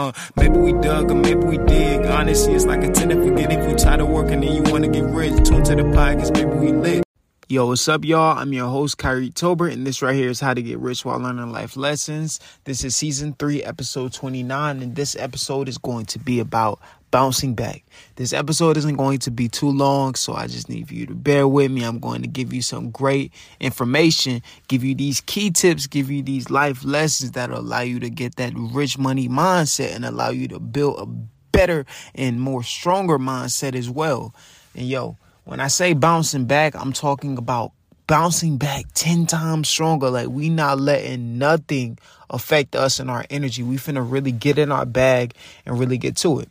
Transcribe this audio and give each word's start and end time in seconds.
Uh, 0.00 0.12
maybe 0.34 0.56
we 0.56 0.72
dug 0.80 1.10
or 1.10 1.14
maybe 1.14 1.40
we 1.40 1.58
dig. 1.58 2.06
Honestly, 2.06 2.54
it's 2.54 2.64
like 2.64 2.82
a 2.82 2.90
tenant 2.90 3.22
forget 3.22 3.52
if 3.52 3.68
you 3.68 3.76
tired 3.76 4.00
of 4.00 4.08
working 4.08 4.42
and 4.42 4.54
you 4.54 4.62
wanna 4.72 4.88
get 4.88 5.04
rich. 5.04 5.34
Tune 5.46 5.62
to 5.64 5.76
the 5.76 5.82
podcast, 5.82 6.32
maybe 6.32 6.56
we 6.58 6.72
lit. 6.72 7.04
Yo, 7.50 7.66
what's 7.66 7.86
up, 7.86 8.02
y'all? 8.04 8.38
I'm 8.38 8.52
your 8.54 8.68
host, 8.68 8.96
Kyrie 8.96 9.28
Tolbert, 9.28 9.74
and 9.74 9.86
this 9.86 10.00
right 10.00 10.14
here 10.14 10.30
is 10.30 10.40
How 10.40 10.54
to 10.54 10.62
Get 10.62 10.78
Rich 10.78 11.04
While 11.04 11.18
Learning 11.18 11.52
Life 11.52 11.76
Lessons. 11.76 12.40
This 12.64 12.82
is 12.82 12.96
season 12.96 13.34
three, 13.38 13.62
episode 13.62 14.14
29, 14.14 14.80
and 14.80 14.96
this 14.96 15.16
episode 15.16 15.68
is 15.68 15.76
going 15.76 16.06
to 16.06 16.18
be 16.18 16.40
about 16.40 16.80
bouncing 17.10 17.54
back. 17.54 17.84
This 18.16 18.32
episode 18.32 18.76
isn't 18.76 18.96
going 18.96 19.18
to 19.20 19.30
be 19.30 19.48
too 19.48 19.70
long, 19.70 20.14
so 20.14 20.34
I 20.34 20.46
just 20.46 20.68
need 20.68 20.90
you 20.90 21.06
to 21.06 21.14
bear 21.14 21.48
with 21.48 21.70
me. 21.70 21.82
I'm 21.82 21.98
going 21.98 22.22
to 22.22 22.28
give 22.28 22.52
you 22.52 22.62
some 22.62 22.90
great 22.90 23.32
information, 23.60 24.42
give 24.68 24.84
you 24.84 24.94
these 24.94 25.20
key 25.20 25.50
tips, 25.50 25.86
give 25.86 26.10
you 26.10 26.22
these 26.22 26.50
life 26.50 26.84
lessons 26.84 27.32
that 27.32 27.50
allow 27.50 27.80
you 27.80 28.00
to 28.00 28.10
get 28.10 28.36
that 28.36 28.52
rich 28.54 28.98
money 28.98 29.28
mindset 29.28 29.94
and 29.94 30.04
allow 30.04 30.30
you 30.30 30.48
to 30.48 30.60
build 30.60 30.98
a 30.98 31.06
better 31.52 31.84
and 32.14 32.40
more 32.40 32.62
stronger 32.62 33.18
mindset 33.18 33.74
as 33.74 33.90
well. 33.90 34.34
And 34.74 34.88
yo, 34.88 35.16
when 35.44 35.60
I 35.60 35.68
say 35.68 35.94
bouncing 35.94 36.44
back, 36.44 36.74
I'm 36.74 36.92
talking 36.92 37.36
about 37.36 37.72
bouncing 38.06 38.56
back 38.56 38.86
10 38.94 39.26
times 39.26 39.68
stronger. 39.68 40.10
Like 40.10 40.28
we 40.28 40.48
not 40.48 40.80
letting 40.80 41.38
nothing 41.38 41.98
affect 42.28 42.74
us 42.76 43.00
and 43.00 43.10
our 43.10 43.24
energy. 43.30 43.62
We 43.62 43.76
finna 43.76 44.04
really 44.08 44.32
get 44.32 44.58
in 44.58 44.70
our 44.72 44.86
bag 44.86 45.34
and 45.66 45.78
really 45.78 45.98
get 45.98 46.16
to 46.18 46.40
it. 46.40 46.48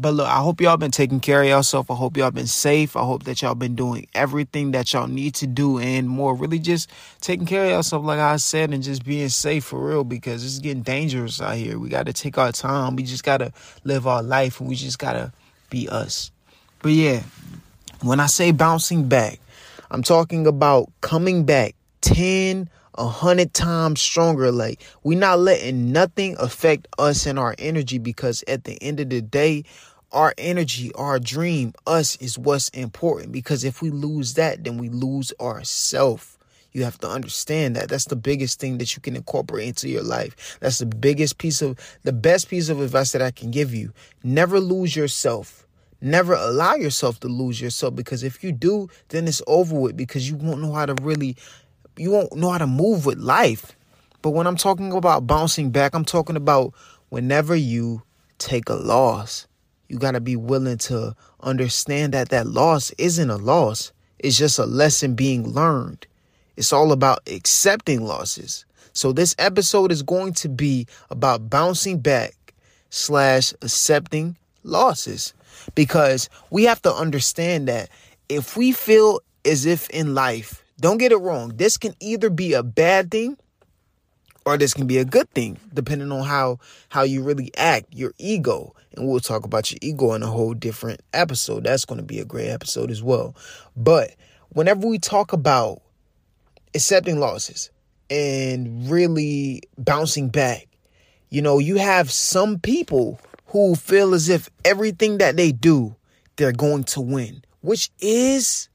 But 0.00 0.14
look, 0.14 0.28
I 0.28 0.36
hope 0.36 0.60
y'all 0.60 0.76
been 0.76 0.92
taking 0.92 1.18
care 1.18 1.42
of 1.42 1.48
yourself. 1.48 1.90
I 1.90 1.96
hope 1.96 2.16
y'all 2.16 2.30
been 2.30 2.46
safe. 2.46 2.94
I 2.96 3.00
hope 3.00 3.24
that 3.24 3.42
y'all 3.42 3.56
been 3.56 3.74
doing 3.74 4.06
everything 4.14 4.70
that 4.70 4.92
y'all 4.92 5.08
need 5.08 5.34
to 5.36 5.46
do 5.48 5.78
and 5.80 6.08
more. 6.08 6.36
Really 6.36 6.60
just 6.60 6.88
taking 7.20 7.46
care 7.46 7.64
of 7.64 7.70
yourself, 7.70 8.04
like 8.04 8.20
I 8.20 8.36
said, 8.36 8.72
and 8.72 8.80
just 8.80 9.04
being 9.04 9.28
safe 9.28 9.64
for 9.64 9.84
real 9.84 10.04
because 10.04 10.44
it's 10.44 10.60
getting 10.60 10.84
dangerous 10.84 11.42
out 11.42 11.56
here. 11.56 11.80
We 11.80 11.88
got 11.88 12.06
to 12.06 12.12
take 12.12 12.38
our 12.38 12.52
time. 12.52 12.94
We 12.94 13.02
just 13.02 13.24
got 13.24 13.38
to 13.38 13.52
live 13.82 14.06
our 14.06 14.22
life 14.22 14.60
and 14.60 14.68
we 14.68 14.76
just 14.76 15.00
got 15.00 15.14
to 15.14 15.32
be 15.68 15.88
us. 15.88 16.30
But 16.80 16.92
yeah, 16.92 17.24
when 18.02 18.20
I 18.20 18.26
say 18.26 18.52
bouncing 18.52 19.08
back, 19.08 19.40
I'm 19.90 20.04
talking 20.04 20.46
about 20.46 20.92
coming 21.00 21.44
back 21.44 21.74
10, 22.02 22.70
a 22.98 23.06
hundred 23.06 23.54
times 23.54 24.00
stronger. 24.00 24.52
Like 24.52 24.82
we 25.04 25.14
not 25.14 25.38
letting 25.38 25.92
nothing 25.92 26.36
affect 26.38 26.88
us 26.98 27.26
and 27.26 27.38
our 27.38 27.54
energy 27.58 27.98
because 27.98 28.44
at 28.48 28.64
the 28.64 28.80
end 28.82 29.00
of 29.00 29.08
the 29.08 29.22
day, 29.22 29.64
our 30.12 30.34
energy, 30.38 30.92
our 30.94 31.18
dream, 31.18 31.74
us 31.86 32.16
is 32.16 32.38
what's 32.38 32.68
important. 32.70 33.32
Because 33.32 33.64
if 33.64 33.82
we 33.82 33.90
lose 33.90 34.34
that, 34.34 34.64
then 34.64 34.78
we 34.78 34.88
lose 34.88 35.32
ourself. 35.40 36.38
You 36.72 36.84
have 36.84 36.98
to 36.98 37.08
understand 37.08 37.76
that. 37.76 37.88
That's 37.88 38.04
the 38.04 38.16
biggest 38.16 38.60
thing 38.60 38.78
that 38.78 38.94
you 38.94 39.02
can 39.02 39.16
incorporate 39.16 39.68
into 39.68 39.88
your 39.88 40.02
life. 40.02 40.58
That's 40.60 40.78
the 40.78 40.86
biggest 40.86 41.38
piece 41.38 41.62
of 41.62 41.78
the 42.04 42.12
best 42.12 42.48
piece 42.48 42.68
of 42.68 42.80
advice 42.80 43.12
that 43.12 43.22
I 43.22 43.30
can 43.30 43.50
give 43.50 43.74
you. 43.74 43.92
Never 44.22 44.60
lose 44.60 44.94
yourself. 44.94 45.66
Never 46.00 46.34
allow 46.34 46.76
yourself 46.76 47.18
to 47.20 47.28
lose 47.28 47.60
yourself 47.60 47.96
because 47.96 48.22
if 48.22 48.44
you 48.44 48.52
do, 48.52 48.88
then 49.08 49.26
it's 49.26 49.42
over 49.48 49.74
with 49.78 49.96
because 49.96 50.28
you 50.30 50.36
won't 50.36 50.62
know 50.62 50.72
how 50.72 50.86
to 50.86 50.94
really, 51.02 51.36
you 51.96 52.12
won't 52.12 52.36
know 52.36 52.50
how 52.50 52.58
to 52.58 52.68
move 52.68 53.04
with 53.04 53.18
life. 53.18 53.74
But 54.22 54.30
when 54.30 54.46
I'm 54.46 54.56
talking 54.56 54.92
about 54.92 55.26
bouncing 55.26 55.70
back, 55.70 55.94
I'm 55.94 56.04
talking 56.04 56.36
about 56.36 56.72
whenever 57.08 57.56
you 57.56 58.02
take 58.38 58.68
a 58.68 58.74
loss, 58.74 59.47
you 59.88 59.98
got 59.98 60.12
to 60.12 60.20
be 60.20 60.36
willing 60.36 60.78
to 60.78 61.14
understand 61.40 62.14
that 62.14 62.28
that 62.28 62.46
loss 62.46 62.90
isn't 62.98 63.30
a 63.30 63.36
loss. 63.36 63.92
It's 64.18 64.36
just 64.36 64.58
a 64.58 64.66
lesson 64.66 65.14
being 65.14 65.52
learned. 65.52 66.06
It's 66.56 66.72
all 66.72 66.92
about 66.92 67.20
accepting 67.26 68.02
losses. 68.02 68.64
So 68.92 69.12
this 69.12 69.34
episode 69.38 69.92
is 69.92 70.02
going 70.02 70.32
to 70.34 70.48
be 70.48 70.86
about 71.10 71.48
bouncing 71.48 72.00
back 72.00 72.34
slash 72.90 73.52
accepting 73.62 74.36
losses 74.64 75.34
because 75.74 76.28
we 76.50 76.64
have 76.64 76.82
to 76.82 76.92
understand 76.92 77.68
that 77.68 77.88
if 78.28 78.56
we 78.56 78.72
feel 78.72 79.20
as 79.44 79.66
if 79.66 79.88
in 79.90 80.14
life, 80.14 80.64
don't 80.80 80.98
get 80.98 81.12
it 81.12 81.16
wrong, 81.16 81.52
this 81.56 81.76
can 81.76 81.94
either 82.00 82.30
be 82.30 82.52
a 82.52 82.62
bad 82.62 83.10
thing 83.10 83.36
or 84.48 84.58
this 84.58 84.74
can 84.74 84.86
be 84.86 84.98
a 84.98 85.04
good 85.04 85.30
thing 85.30 85.58
depending 85.72 86.10
on 86.12 86.24
how 86.24 86.58
how 86.88 87.02
you 87.02 87.22
really 87.22 87.50
act 87.56 87.86
your 87.92 88.12
ego. 88.18 88.74
And 88.96 89.06
we'll 89.06 89.20
talk 89.20 89.44
about 89.44 89.70
your 89.70 89.78
ego 89.82 90.14
in 90.14 90.22
a 90.22 90.26
whole 90.26 90.54
different 90.54 91.02
episode. 91.12 91.64
That's 91.64 91.84
going 91.84 91.98
to 91.98 92.04
be 92.04 92.18
a 92.18 92.24
great 92.24 92.48
episode 92.48 92.90
as 92.90 93.02
well. 93.02 93.36
But 93.76 94.14
whenever 94.48 94.86
we 94.86 94.98
talk 94.98 95.32
about 95.32 95.82
accepting 96.74 97.20
losses 97.20 97.70
and 98.10 98.90
really 98.90 99.62
bouncing 99.76 100.28
back 100.28 100.68
you 101.30 101.42
know 101.42 101.58
you 101.58 101.76
have 101.76 102.10
some 102.10 102.58
people 102.58 103.20
who 103.46 103.74
feel 103.74 104.14
as 104.14 104.28
if 104.28 104.50
everything 104.64 105.18
that 105.18 105.36
they 105.36 105.52
do, 105.52 105.96
they're 106.36 106.52
going 106.52 106.84
to 106.84 107.00
win, 107.00 107.42
which 107.60 107.90
is 108.00 108.68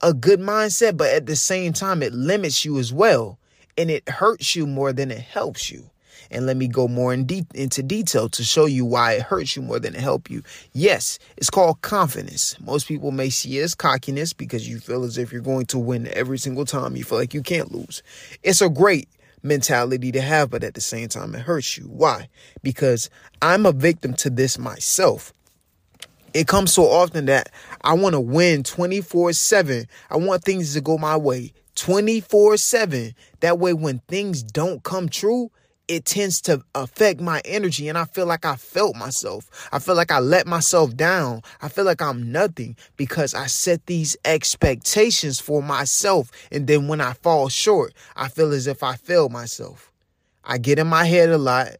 a 0.00 0.14
good 0.14 0.40
mindset, 0.40 0.96
but 0.96 1.12
at 1.12 1.26
the 1.26 1.36
same 1.36 1.72
time, 1.72 2.02
it 2.02 2.12
limits 2.14 2.64
you 2.64 2.78
as 2.78 2.92
well. 2.92 3.38
And 3.76 3.90
it 3.90 4.08
hurts 4.08 4.54
you 4.56 4.66
more 4.66 4.92
than 4.92 5.10
it 5.10 5.20
helps 5.20 5.70
you. 5.70 5.90
And 6.30 6.46
let 6.46 6.56
me 6.56 6.68
go 6.68 6.86
more 6.86 7.12
in 7.12 7.26
into 7.54 7.82
detail 7.82 8.28
to 8.28 8.44
show 8.44 8.66
you 8.66 8.84
why 8.84 9.14
it 9.14 9.22
hurts 9.22 9.56
you 9.56 9.62
more 9.62 9.80
than 9.80 9.94
it 9.94 10.00
helps 10.00 10.30
you. 10.30 10.42
Yes, 10.72 11.18
it's 11.36 11.50
called 11.50 11.82
confidence. 11.82 12.56
Most 12.60 12.86
people 12.86 13.10
may 13.10 13.30
see 13.30 13.58
it 13.58 13.62
as 13.62 13.74
cockiness 13.74 14.32
because 14.32 14.68
you 14.68 14.78
feel 14.78 15.04
as 15.04 15.18
if 15.18 15.32
you're 15.32 15.40
going 15.40 15.66
to 15.66 15.78
win 15.78 16.08
every 16.08 16.38
single 16.38 16.64
time. 16.64 16.96
You 16.96 17.04
feel 17.04 17.18
like 17.18 17.34
you 17.34 17.42
can't 17.42 17.72
lose. 17.72 18.02
It's 18.42 18.60
a 18.60 18.68
great 18.68 19.08
mentality 19.42 20.12
to 20.12 20.20
have, 20.20 20.50
but 20.50 20.62
at 20.62 20.74
the 20.74 20.80
same 20.80 21.08
time, 21.08 21.34
it 21.34 21.42
hurts 21.42 21.78
you. 21.78 21.84
Why? 21.84 22.28
Because 22.62 23.10
I'm 23.40 23.66
a 23.66 23.72
victim 23.72 24.14
to 24.14 24.30
this 24.30 24.58
myself. 24.58 25.32
It 26.32 26.46
comes 26.46 26.72
so 26.72 26.84
often 26.84 27.26
that 27.26 27.50
I 27.82 27.94
want 27.94 28.14
to 28.14 28.20
win 28.20 28.62
24 28.62 29.32
7. 29.32 29.86
I 30.10 30.16
want 30.16 30.44
things 30.44 30.74
to 30.74 30.80
go 30.80 30.96
my 30.96 31.16
way 31.16 31.52
24 31.74 32.56
7. 32.56 33.14
That 33.40 33.58
way, 33.58 33.72
when 33.72 33.98
things 34.06 34.42
don't 34.42 34.82
come 34.84 35.08
true, 35.08 35.50
it 35.88 36.04
tends 36.04 36.40
to 36.42 36.62
affect 36.76 37.20
my 37.20 37.42
energy 37.44 37.88
and 37.88 37.98
I 37.98 38.04
feel 38.04 38.26
like 38.26 38.44
I 38.44 38.54
felt 38.54 38.94
myself. 38.94 39.68
I 39.72 39.80
feel 39.80 39.96
like 39.96 40.12
I 40.12 40.20
let 40.20 40.46
myself 40.46 40.94
down. 40.94 41.42
I 41.60 41.68
feel 41.68 41.84
like 41.84 42.00
I'm 42.00 42.30
nothing 42.30 42.76
because 42.96 43.34
I 43.34 43.46
set 43.46 43.86
these 43.86 44.16
expectations 44.24 45.40
for 45.40 45.64
myself 45.64 46.30
and 46.52 46.68
then 46.68 46.86
when 46.86 47.00
I 47.00 47.14
fall 47.14 47.48
short, 47.48 47.92
I 48.14 48.28
feel 48.28 48.52
as 48.52 48.68
if 48.68 48.84
I 48.84 48.94
failed 48.94 49.32
myself. 49.32 49.90
I 50.44 50.58
get 50.58 50.78
in 50.78 50.86
my 50.86 51.06
head 51.06 51.30
a 51.30 51.38
lot 51.38 51.70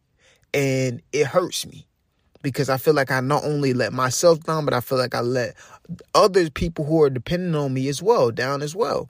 and 0.52 1.02
it 1.12 1.28
hurts 1.28 1.64
me 1.64 1.86
because 2.42 2.68
I 2.68 2.76
feel 2.76 2.94
like 2.94 3.10
I 3.10 3.20
not 3.20 3.44
only 3.44 3.74
let 3.74 3.92
myself 3.92 4.40
down, 4.40 4.64
but 4.64 4.74
I 4.74 4.80
feel 4.80 4.98
like 4.98 5.14
I 5.14 5.20
let 5.20 5.54
other 6.14 6.48
people 6.50 6.84
who 6.84 7.02
are 7.02 7.10
dependent 7.10 7.54
on 7.56 7.74
me 7.74 7.88
as 7.88 8.02
well 8.02 8.30
down 8.30 8.62
as 8.62 8.74
well. 8.74 9.08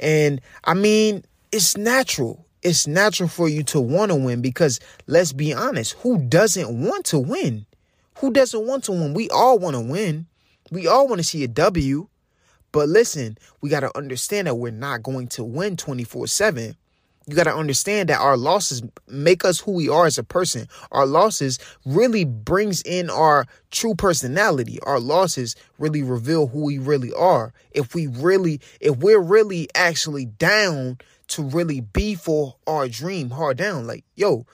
And 0.00 0.40
I 0.64 0.74
mean, 0.74 1.24
it's 1.50 1.76
natural 1.76 2.46
it's 2.62 2.86
natural 2.86 3.28
for 3.28 3.48
you 3.48 3.62
to 3.64 3.80
want 3.80 4.10
to 4.10 4.16
win 4.16 4.40
because 4.40 4.78
let's 5.06 5.32
be 5.32 5.52
honest, 5.52 5.94
who 5.94 6.18
doesn't 6.18 6.80
want 6.80 7.04
to 7.06 7.18
win? 7.18 7.66
Who 8.18 8.32
doesn't 8.32 8.66
want 8.66 8.84
to 8.84 8.92
win? 8.92 9.14
We 9.14 9.28
all 9.30 9.58
want 9.58 9.74
to 9.74 9.80
win. 9.80 10.26
We 10.70 10.86
all 10.86 11.08
want 11.08 11.18
to 11.18 11.24
see 11.24 11.42
a 11.42 11.48
W. 11.48 12.08
But 12.70 12.88
listen, 12.88 13.36
we 13.60 13.68
got 13.68 13.80
to 13.80 13.96
understand 13.98 14.46
that 14.46 14.54
we're 14.54 14.70
not 14.70 15.02
going 15.02 15.26
to 15.28 15.44
win 15.44 15.76
24 15.76 16.28
7. 16.28 16.76
You 17.32 17.36
got 17.36 17.44
to 17.44 17.56
understand 17.56 18.10
that 18.10 18.20
our 18.20 18.36
losses 18.36 18.82
make 19.08 19.42
us 19.42 19.58
who 19.58 19.72
we 19.72 19.88
are 19.88 20.04
as 20.04 20.18
a 20.18 20.22
person. 20.22 20.68
Our 20.90 21.06
losses 21.06 21.58
really 21.86 22.26
brings 22.26 22.82
in 22.82 23.08
our 23.08 23.46
true 23.70 23.94
personality. 23.94 24.78
Our 24.82 25.00
losses 25.00 25.56
really 25.78 26.02
reveal 26.02 26.48
who 26.48 26.64
we 26.64 26.76
really 26.76 27.10
are. 27.14 27.54
If 27.70 27.94
we 27.94 28.06
really 28.06 28.60
if 28.82 28.98
we're 28.98 29.18
really 29.18 29.66
actually 29.74 30.26
down 30.26 30.98
to 31.28 31.42
really 31.42 31.80
be 31.80 32.16
for 32.16 32.56
our 32.66 32.86
dream 32.86 33.30
hard 33.30 33.56
down. 33.56 33.86
Like, 33.86 34.04
yo, 34.14 34.44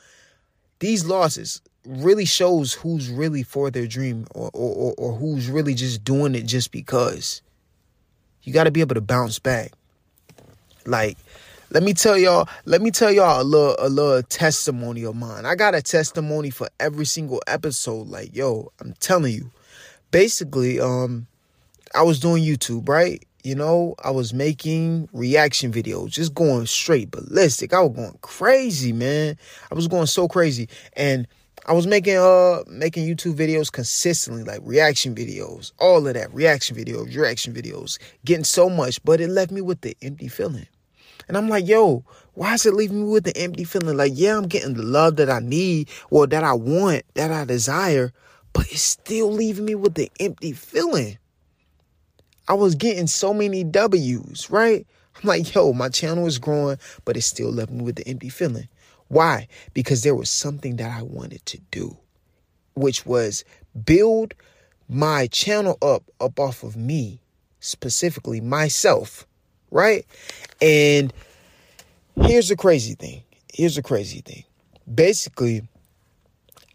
these 0.78 1.04
losses 1.04 1.60
really 1.84 2.26
shows 2.26 2.74
who's 2.74 3.10
really 3.10 3.42
for 3.42 3.72
their 3.72 3.88
dream 3.88 4.24
or, 4.36 4.50
or, 4.54 4.94
or, 4.96 5.14
who's 5.14 5.50
really 5.50 5.74
just 5.74 6.04
doing 6.04 6.36
it 6.36 6.42
just 6.42 6.70
because. 6.70 7.42
You 8.44 8.52
got 8.52 8.64
to 8.64 8.70
be 8.70 8.82
able 8.82 8.94
to 8.94 9.00
bounce 9.00 9.40
back. 9.40 9.72
Like, 10.86 11.18
let 11.70 11.82
me 11.82 11.94
tell 11.94 12.16
y'all, 12.16 12.48
let 12.64 12.82
me 12.82 12.90
tell 12.90 13.10
y'all 13.12 13.40
a 13.40 13.44
little 13.44 13.76
a 13.78 13.88
little 13.88 14.22
testimony 14.22 15.04
of 15.04 15.16
mine. 15.16 15.46
I 15.46 15.54
got 15.54 15.74
a 15.74 15.82
testimony 15.82 16.50
for 16.50 16.68
every 16.80 17.06
single 17.06 17.42
episode. 17.46 18.08
Like, 18.08 18.34
yo, 18.34 18.72
I'm 18.80 18.94
telling 19.00 19.34
you. 19.34 19.50
Basically, 20.10 20.80
um, 20.80 21.26
I 21.94 22.02
was 22.02 22.18
doing 22.18 22.42
YouTube, 22.42 22.88
right? 22.88 23.22
you 23.44 23.54
know, 23.54 23.94
I 24.04 24.10
was 24.10 24.34
making 24.34 25.08
reaction 25.12 25.72
videos, 25.72 26.10
just 26.10 26.34
going 26.34 26.66
straight 26.66 27.10
ballistic. 27.10 27.72
I 27.72 27.80
was 27.80 27.96
going 27.96 28.18
crazy, 28.20 28.92
man. 28.92 29.38
I 29.70 29.74
was 29.74 29.88
going 29.88 30.06
so 30.06 30.28
crazy. 30.28 30.68
And 30.94 31.26
I 31.66 31.72
was 31.72 31.86
making 31.86 32.16
uh 32.16 32.62
making 32.66 33.06
YouTube 33.06 33.36
videos 33.36 33.70
consistently, 33.70 34.44
like 34.44 34.60
reaction 34.62 35.14
videos, 35.14 35.72
all 35.78 36.06
of 36.06 36.14
that, 36.14 36.32
reaction 36.34 36.76
videos, 36.76 37.16
reaction 37.16 37.54
videos, 37.54 37.98
getting 38.24 38.44
so 38.44 38.68
much, 38.68 39.02
but 39.04 39.20
it 39.20 39.28
left 39.28 39.50
me 39.50 39.60
with 39.60 39.80
the 39.82 39.96
empty 40.02 40.28
feeling. 40.28 40.66
And 41.28 41.36
I'm 41.36 41.48
like, 41.48 41.68
yo, 41.68 42.04
why 42.34 42.54
is 42.54 42.66
it 42.66 42.74
leaving 42.74 43.02
me 43.04 43.12
with 43.12 43.24
the 43.24 43.36
empty 43.36 43.64
feeling? 43.64 43.96
Like, 43.96 44.12
yeah, 44.14 44.36
I'm 44.36 44.48
getting 44.48 44.74
the 44.74 44.82
love 44.82 45.16
that 45.16 45.30
I 45.30 45.40
need 45.40 45.90
or 46.10 46.26
that 46.26 46.42
I 46.42 46.54
want, 46.54 47.02
that 47.14 47.30
I 47.30 47.44
desire, 47.44 48.12
but 48.52 48.66
it's 48.70 48.80
still 48.80 49.30
leaving 49.30 49.66
me 49.66 49.74
with 49.74 49.94
the 49.94 50.10
empty 50.18 50.52
feeling. 50.52 51.18
I 52.48 52.54
was 52.54 52.74
getting 52.74 53.06
so 53.06 53.34
many 53.34 53.62
W's, 53.62 54.50
right? 54.50 54.86
I'm 55.16 55.28
like, 55.28 55.54
yo, 55.54 55.72
my 55.72 55.90
channel 55.90 56.26
is 56.26 56.38
growing, 56.38 56.78
but 57.04 57.16
it 57.16 57.22
still 57.22 57.50
left 57.50 57.70
me 57.70 57.82
with 57.82 57.96
the 57.96 58.08
empty 58.08 58.30
feeling. 58.30 58.68
Why? 59.08 59.48
Because 59.74 60.02
there 60.02 60.14
was 60.14 60.30
something 60.30 60.76
that 60.76 60.90
I 60.90 61.02
wanted 61.02 61.44
to 61.46 61.58
do, 61.70 61.96
which 62.74 63.04
was 63.04 63.44
build 63.84 64.34
my 64.88 65.26
channel 65.26 65.76
up 65.82 66.04
up 66.20 66.40
off 66.40 66.62
of 66.62 66.76
me, 66.76 67.20
specifically 67.60 68.40
myself, 68.40 69.26
right? 69.70 70.06
And 70.60 71.12
here's 72.22 72.48
the 72.48 72.56
crazy 72.56 72.94
thing. 72.94 73.22
Here's 73.52 73.76
the 73.76 73.82
crazy 73.82 74.20
thing. 74.20 74.44
Basically, 74.92 75.62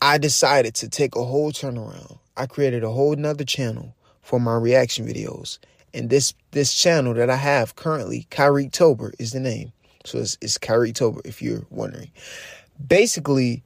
I 0.02 0.18
decided 0.18 0.76
to 0.76 0.90
take 0.90 1.16
a 1.16 1.24
whole 1.24 1.52
turnaround. 1.52 2.20
I 2.36 2.46
created 2.46 2.84
a 2.84 2.90
whole 2.90 3.16
nother 3.16 3.46
channel 3.46 3.96
for 4.22 4.40
my 4.40 4.56
reaction 4.56 5.08
videos. 5.08 5.60
And 5.94 6.10
this 6.10 6.34
this 6.52 6.74
channel 6.74 7.14
that 7.14 7.30
I 7.30 7.36
have 7.36 7.76
currently, 7.76 8.28
Kyrie 8.30 8.70
Tober 8.70 9.14
is 9.20 9.32
the 9.32 9.40
name. 9.40 9.72
So 10.06 10.18
it's, 10.20 10.38
it's 10.42 10.58
Kyrie 10.58 10.94
Tober 10.94 11.22
if 11.24 11.42
you're 11.42 11.66
wondering. 11.70 12.12
Basically, 12.86 13.64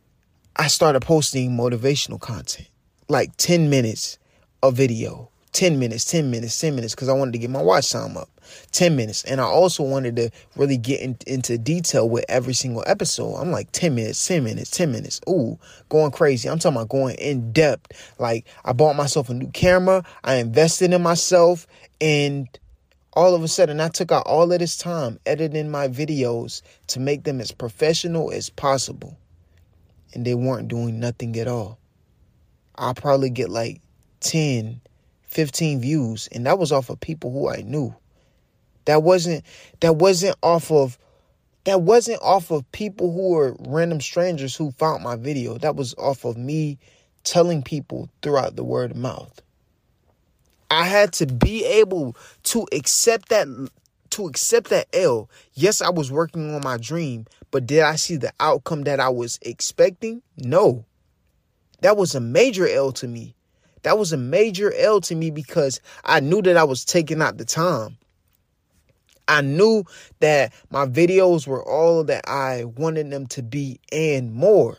I 0.56 0.68
started 0.68 1.02
posting 1.02 1.52
motivational 1.52 2.20
content, 2.20 2.68
like 3.08 3.36
10 3.38 3.70
minutes 3.70 4.20
a 4.62 4.72
video 4.72 5.30
10 5.57 5.80
minutes, 5.80 6.06
10 6.06 6.30
minutes, 6.30 6.62
10 6.62 6.75
minutes, 6.75 6.94
because 6.94 7.09
I 7.09 7.13
wanted 7.13 7.31
to 7.31 7.39
get 7.39 7.50
my 7.50 7.63
watch 7.63 7.92
time 7.92 8.15
up. 8.15 8.30
10 8.74 8.95
minutes. 8.95 9.24
And 9.24 9.42
I 9.42 9.45
also 9.45 9.81
wanted 9.81 10.15
to 10.18 10.30
really 10.56 10.77
get 10.77 11.01
in, 11.01 11.18
into 11.25 11.57
detail 11.57 12.07
with 12.07 12.25
every 12.30 12.54
single 12.54 12.83
episode. 12.86 13.33
I'm 13.33 13.50
like 13.50 13.71
10 13.71 13.95
minutes, 13.95 14.25
10 14.27 14.44
minutes, 14.44 14.69
10 14.69 14.92
minutes. 14.92 15.19
Ooh, 15.27 15.57
going 15.89 16.12
crazy. 16.12 16.48
I'm 16.48 16.59
talking 16.59 16.77
about 16.77 16.89
going 16.89 17.15
in 17.15 17.51
depth. 17.54 18.13
Like 18.19 18.45
I 18.65 18.74
bought 18.74 18.95
myself 18.95 19.31
a 19.31 19.33
new 19.33 19.50
camera. 19.50 20.04
I 20.24 20.36
invested 20.36 20.94
in 20.94 21.01
myself. 21.01 21.65
And 22.00 22.48
all 23.13 23.33
of 23.33 23.42
a 23.42 23.48
sudden 23.48 23.81
I 23.81 23.88
took 23.88 24.12
out 24.12 24.27
all 24.27 24.51
of 24.54 24.59
this 24.59 24.77
time 24.77 25.19
editing 25.25 25.71
my 25.71 25.88
videos 25.88 26.62
to 26.88 27.00
make 27.00 27.24
them 27.24 27.42
as 27.42 27.51
professional 27.51 28.31
as 28.31 28.51
possible. 28.51 29.18
And 30.13 30.24
they 30.24 30.36
weren't 30.36 30.68
doing 30.68 31.00
nothing 31.00 31.36
at 31.39 31.48
all. 31.48 31.80
I'll 32.75 32.94
probably 32.94 33.31
get 33.31 33.50
like 33.50 33.81
10 34.19 34.81
15 35.28 35.82
views 35.82 36.28
and 36.32 36.46
that 36.46 36.58
was 36.60 36.72
off 36.72 36.90
of 36.90 37.00
people 37.00 37.32
who 37.32 37.50
I 37.50 37.62
knew. 37.62 37.96
That 38.86 39.04
wasn't 39.04 39.44
that 39.82 39.98
wasn't 39.98 40.38
off 40.42 40.72
of 40.72 40.98
that 41.66 41.82
wasn't 41.82 42.22
off 42.22 42.50
of 42.52 42.70
people 42.72 43.12
who 43.12 43.32
were 43.32 43.56
random 43.60 44.00
strangers 44.00 44.56
who 44.56 44.72
found 44.72 45.04
my 45.04 45.18
video. 45.18 45.58
That 45.58 45.76
was 45.76 45.94
off 45.96 46.24
of 46.24 46.38
me 46.38 46.78
telling 47.26 47.62
people 47.62 48.10
throughout 48.22 48.56
the 48.56 48.64
word 48.64 48.92
of 48.92 48.98
mouth. 48.98 49.42
I 50.72 50.86
had 50.86 51.14
to 51.14 51.26
be 51.26 51.66
able 51.66 52.16
to 52.44 52.66
accept 52.72 53.30
that 53.30 53.48
to 54.12 54.28
accept 54.28 54.70
that 54.70 54.88
L. 54.94 55.30
Yes, 55.54 55.82
I 55.82 55.90
was 55.90 56.12
working 56.12 56.54
on 56.56 56.62
my 56.64 56.78
dream, 56.78 57.26
but 57.52 57.68
did 57.68 57.82
I 57.82 57.98
see 57.98 58.16
the 58.16 58.32
outcome 58.40 58.84
that 58.84 59.02
I 59.02 59.10
was 59.10 59.38
expecting? 59.42 60.22
No. 60.38 60.86
That 61.82 61.98
was 61.98 62.16
a 62.16 62.22
major 62.22 62.68
L 62.68 62.92
to 62.94 63.08
me. 63.08 63.36
That 63.84 63.98
was 63.98 64.14
a 64.14 64.18
major 64.18 64.74
L 64.74 65.02
to 65.02 65.16
me 65.16 65.32
because 65.32 65.82
I 66.04 66.20
knew 66.20 66.42
that 66.42 66.58
I 66.58 66.64
was 66.64 66.84
taking 66.84 67.22
out 67.22 67.38
the 67.38 67.46
time. 67.46 67.98
I 69.28 69.42
knew 69.42 69.84
that 70.20 70.54
my 70.70 70.86
videos 70.86 71.48
were 71.48 71.64
all 71.64 72.04
that 72.06 72.28
I 72.30 72.64
wanted 72.64 73.12
them 73.12 73.28
to 73.28 73.44
be 73.44 73.80
and 73.92 74.34
more. 74.34 74.78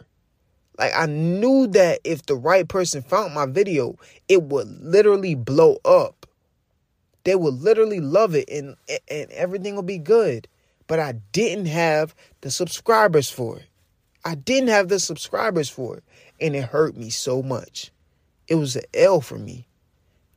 Like 0.79 0.93
I 0.95 1.07
knew 1.07 1.67
that 1.69 2.01
if 2.05 2.25
the 2.27 2.37
right 2.37 2.67
person 2.67 3.03
found 3.03 3.35
my 3.35 3.47
video, 3.47 3.97
it 4.29 4.45
would 4.45 4.69
literally 4.83 5.35
blow 5.35 5.79
up. 5.85 6.27
They 7.25 7.35
would 7.35 7.55
literally 7.55 8.01
love 8.01 8.35
it 8.35 8.49
and 8.49 8.77
and 9.11 9.31
everything 9.33 9.77
would 9.77 9.87
be 9.87 9.99
good. 9.99 10.49
But 10.87 10.99
I 10.99 11.13
didn't 11.33 11.67
have 11.67 12.15
the 12.41 12.51
subscribers 12.51 13.29
for 13.29 13.59
it. 13.59 13.67
I 14.25 14.35
didn't 14.35 14.71
have 14.71 14.89
the 14.89 14.99
subscribers 14.99 15.69
for 15.69 15.99
it 15.99 16.05
and 16.41 16.57
it 16.57 16.65
hurt 16.65 16.97
me 16.97 17.11
so 17.11 17.43
much 17.43 17.93
it 18.49 18.55
was 18.55 18.77
an 18.77 18.85
L 18.95 19.21
for 19.21 19.39
me. 19.39 19.67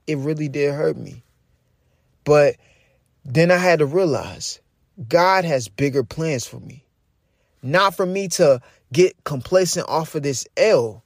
It 0.05 0.17
really 0.17 0.49
did 0.49 0.73
hurt 0.73 0.97
me. 0.97 1.23
But 2.23 2.57
then 3.25 3.49
I 3.49 3.57
had 3.57 3.79
to 3.79 3.85
realize 3.85 4.59
God 5.07 5.45
has 5.45 5.67
bigger 5.67 6.03
plans 6.03 6.45
for 6.45 6.59
me. 6.59 6.85
Not 7.63 7.95
for 7.95 8.05
me 8.05 8.27
to 8.29 8.61
get 8.91 9.23
complacent 9.23 9.87
off 9.87 10.15
of 10.15 10.23
this 10.23 10.47
L, 10.57 11.03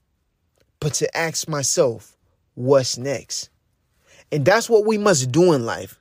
but 0.79 0.93
to 0.95 1.17
ask 1.17 1.47
myself, 1.47 2.17
what's 2.55 2.97
next? 2.97 3.49
And 4.31 4.43
that's 4.43 4.69
what 4.69 4.85
we 4.85 4.97
must 4.97 5.31
do 5.31 5.53
in 5.53 5.65
life. 5.65 5.99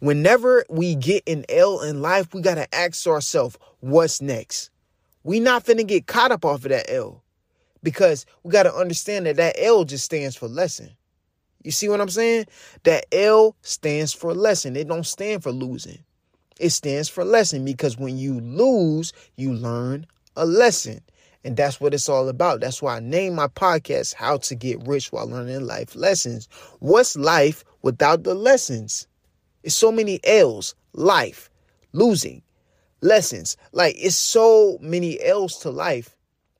Whenever 0.00 0.64
we 0.70 0.94
get 0.94 1.28
an 1.28 1.44
L 1.48 1.80
in 1.82 2.00
life, 2.00 2.32
we 2.32 2.40
got 2.40 2.54
to 2.54 2.74
ask 2.74 3.06
ourselves, 3.06 3.58
what's 3.80 4.22
next? 4.22 4.70
We 5.24 5.40
not 5.40 5.64
finna 5.64 5.86
get 5.86 6.06
caught 6.06 6.32
up 6.32 6.44
off 6.44 6.64
of 6.64 6.70
that 6.70 6.90
L 6.90 7.22
because 7.86 8.26
we 8.42 8.50
got 8.50 8.64
to 8.64 8.74
understand 8.74 9.26
that 9.26 9.36
that 9.36 9.54
L 9.62 9.84
just 9.84 10.04
stands 10.04 10.34
for 10.34 10.48
lesson. 10.48 10.90
You 11.62 11.70
see 11.70 11.88
what 11.88 12.00
I'm 12.00 12.08
saying? 12.08 12.46
That 12.82 13.06
L 13.12 13.54
stands 13.62 14.12
for 14.12 14.34
lesson. 14.34 14.74
It 14.74 14.88
don't 14.88 15.06
stand 15.06 15.44
for 15.44 15.52
losing. 15.52 16.00
It 16.58 16.70
stands 16.70 17.08
for 17.08 17.24
lesson 17.24 17.64
because 17.64 17.96
when 17.96 18.18
you 18.18 18.40
lose, 18.40 19.12
you 19.36 19.52
learn 19.52 20.04
a 20.34 20.44
lesson. 20.44 21.00
And 21.44 21.56
that's 21.56 21.80
what 21.80 21.94
it's 21.94 22.08
all 22.08 22.28
about. 22.28 22.58
That's 22.58 22.82
why 22.82 22.96
I 22.96 23.00
named 23.00 23.36
my 23.36 23.46
podcast 23.46 24.14
How 24.14 24.38
to 24.38 24.56
Get 24.56 24.84
Rich 24.84 25.12
While 25.12 25.28
Learning 25.28 25.64
Life 25.64 25.94
Lessons. 25.94 26.48
What's 26.80 27.14
life 27.16 27.62
without 27.82 28.24
the 28.24 28.34
lessons? 28.34 29.06
It's 29.62 29.76
so 29.76 29.92
many 29.92 30.18
L's. 30.24 30.74
Life, 30.92 31.50
losing, 31.92 32.42
lessons. 33.00 33.56
Like 33.70 33.94
it's 33.96 34.16
so 34.16 34.76
many 34.80 35.20
L's 35.22 35.58
to 35.58 35.70
life 35.70 36.15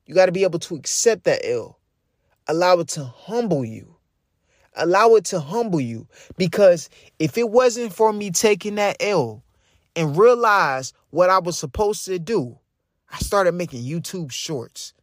you 0.07 0.15
got 0.15 0.25
to 0.25 0.31
be 0.31 0.43
able 0.43 0.59
to 0.59 0.75
accept 0.75 1.25
that 1.25 1.45
L. 1.45 1.77
Allow 2.47 2.79
it 2.79 2.87
to 2.89 3.03
humble 3.03 3.65
you. 3.65 3.95
Allow 4.75 5.15
it 5.15 5.25
to 5.25 5.39
humble 5.39 5.81
you. 5.81 6.07
Because 6.37 6.89
if 7.19 7.37
it 7.37 7.49
wasn't 7.49 7.93
for 7.93 8.13
me 8.13 8.31
taking 8.31 8.75
that 8.75 8.95
L 9.01 9.43
and 9.95 10.17
realize 10.17 10.93
what 11.09 11.29
I 11.29 11.39
was 11.39 11.57
supposed 11.57 12.05
to 12.05 12.17
do, 12.19 12.57
I 13.11 13.17
started 13.19 13.53
making 13.53 13.83
YouTube 13.83 14.31
shorts. 14.31 14.93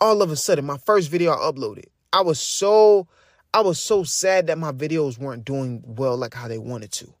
All 0.00 0.22
of 0.22 0.30
a 0.30 0.36
sudden, 0.36 0.64
my 0.64 0.78
first 0.78 1.10
video 1.10 1.32
I 1.32 1.50
uploaded, 1.50 1.86
I 2.12 2.22
was 2.22 2.40
so 2.40 3.08
I 3.52 3.62
was 3.62 3.80
so 3.80 4.04
sad 4.04 4.46
that 4.46 4.58
my 4.58 4.72
videos 4.72 5.18
weren't 5.18 5.44
doing 5.44 5.82
well 5.84 6.16
like 6.16 6.34
how 6.34 6.46
they 6.46 6.58
wanted 6.58 6.92
to. 6.92 7.12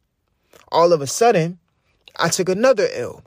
All 0.70 0.92
of 0.92 1.00
a 1.00 1.06
sudden, 1.06 1.58
I 2.18 2.28
took 2.28 2.48
another 2.48 2.86
L. 2.94 3.22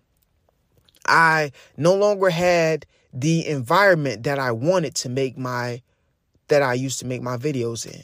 I 1.08 1.52
no 1.78 1.96
longer 1.96 2.30
had 2.30 2.86
the 3.14 3.46
environment 3.48 4.24
that 4.24 4.40
I 4.40 4.52
wanted 4.52 4.96
to 4.96 5.10
make 5.10 5.38
my 5.38 5.82
that 6.48 6.62
I 6.62 6.74
used 6.74 7.00
to 7.00 7.06
make 7.06 7.22
my 7.22 7.38
videos 7.38 7.86
in. 7.86 8.04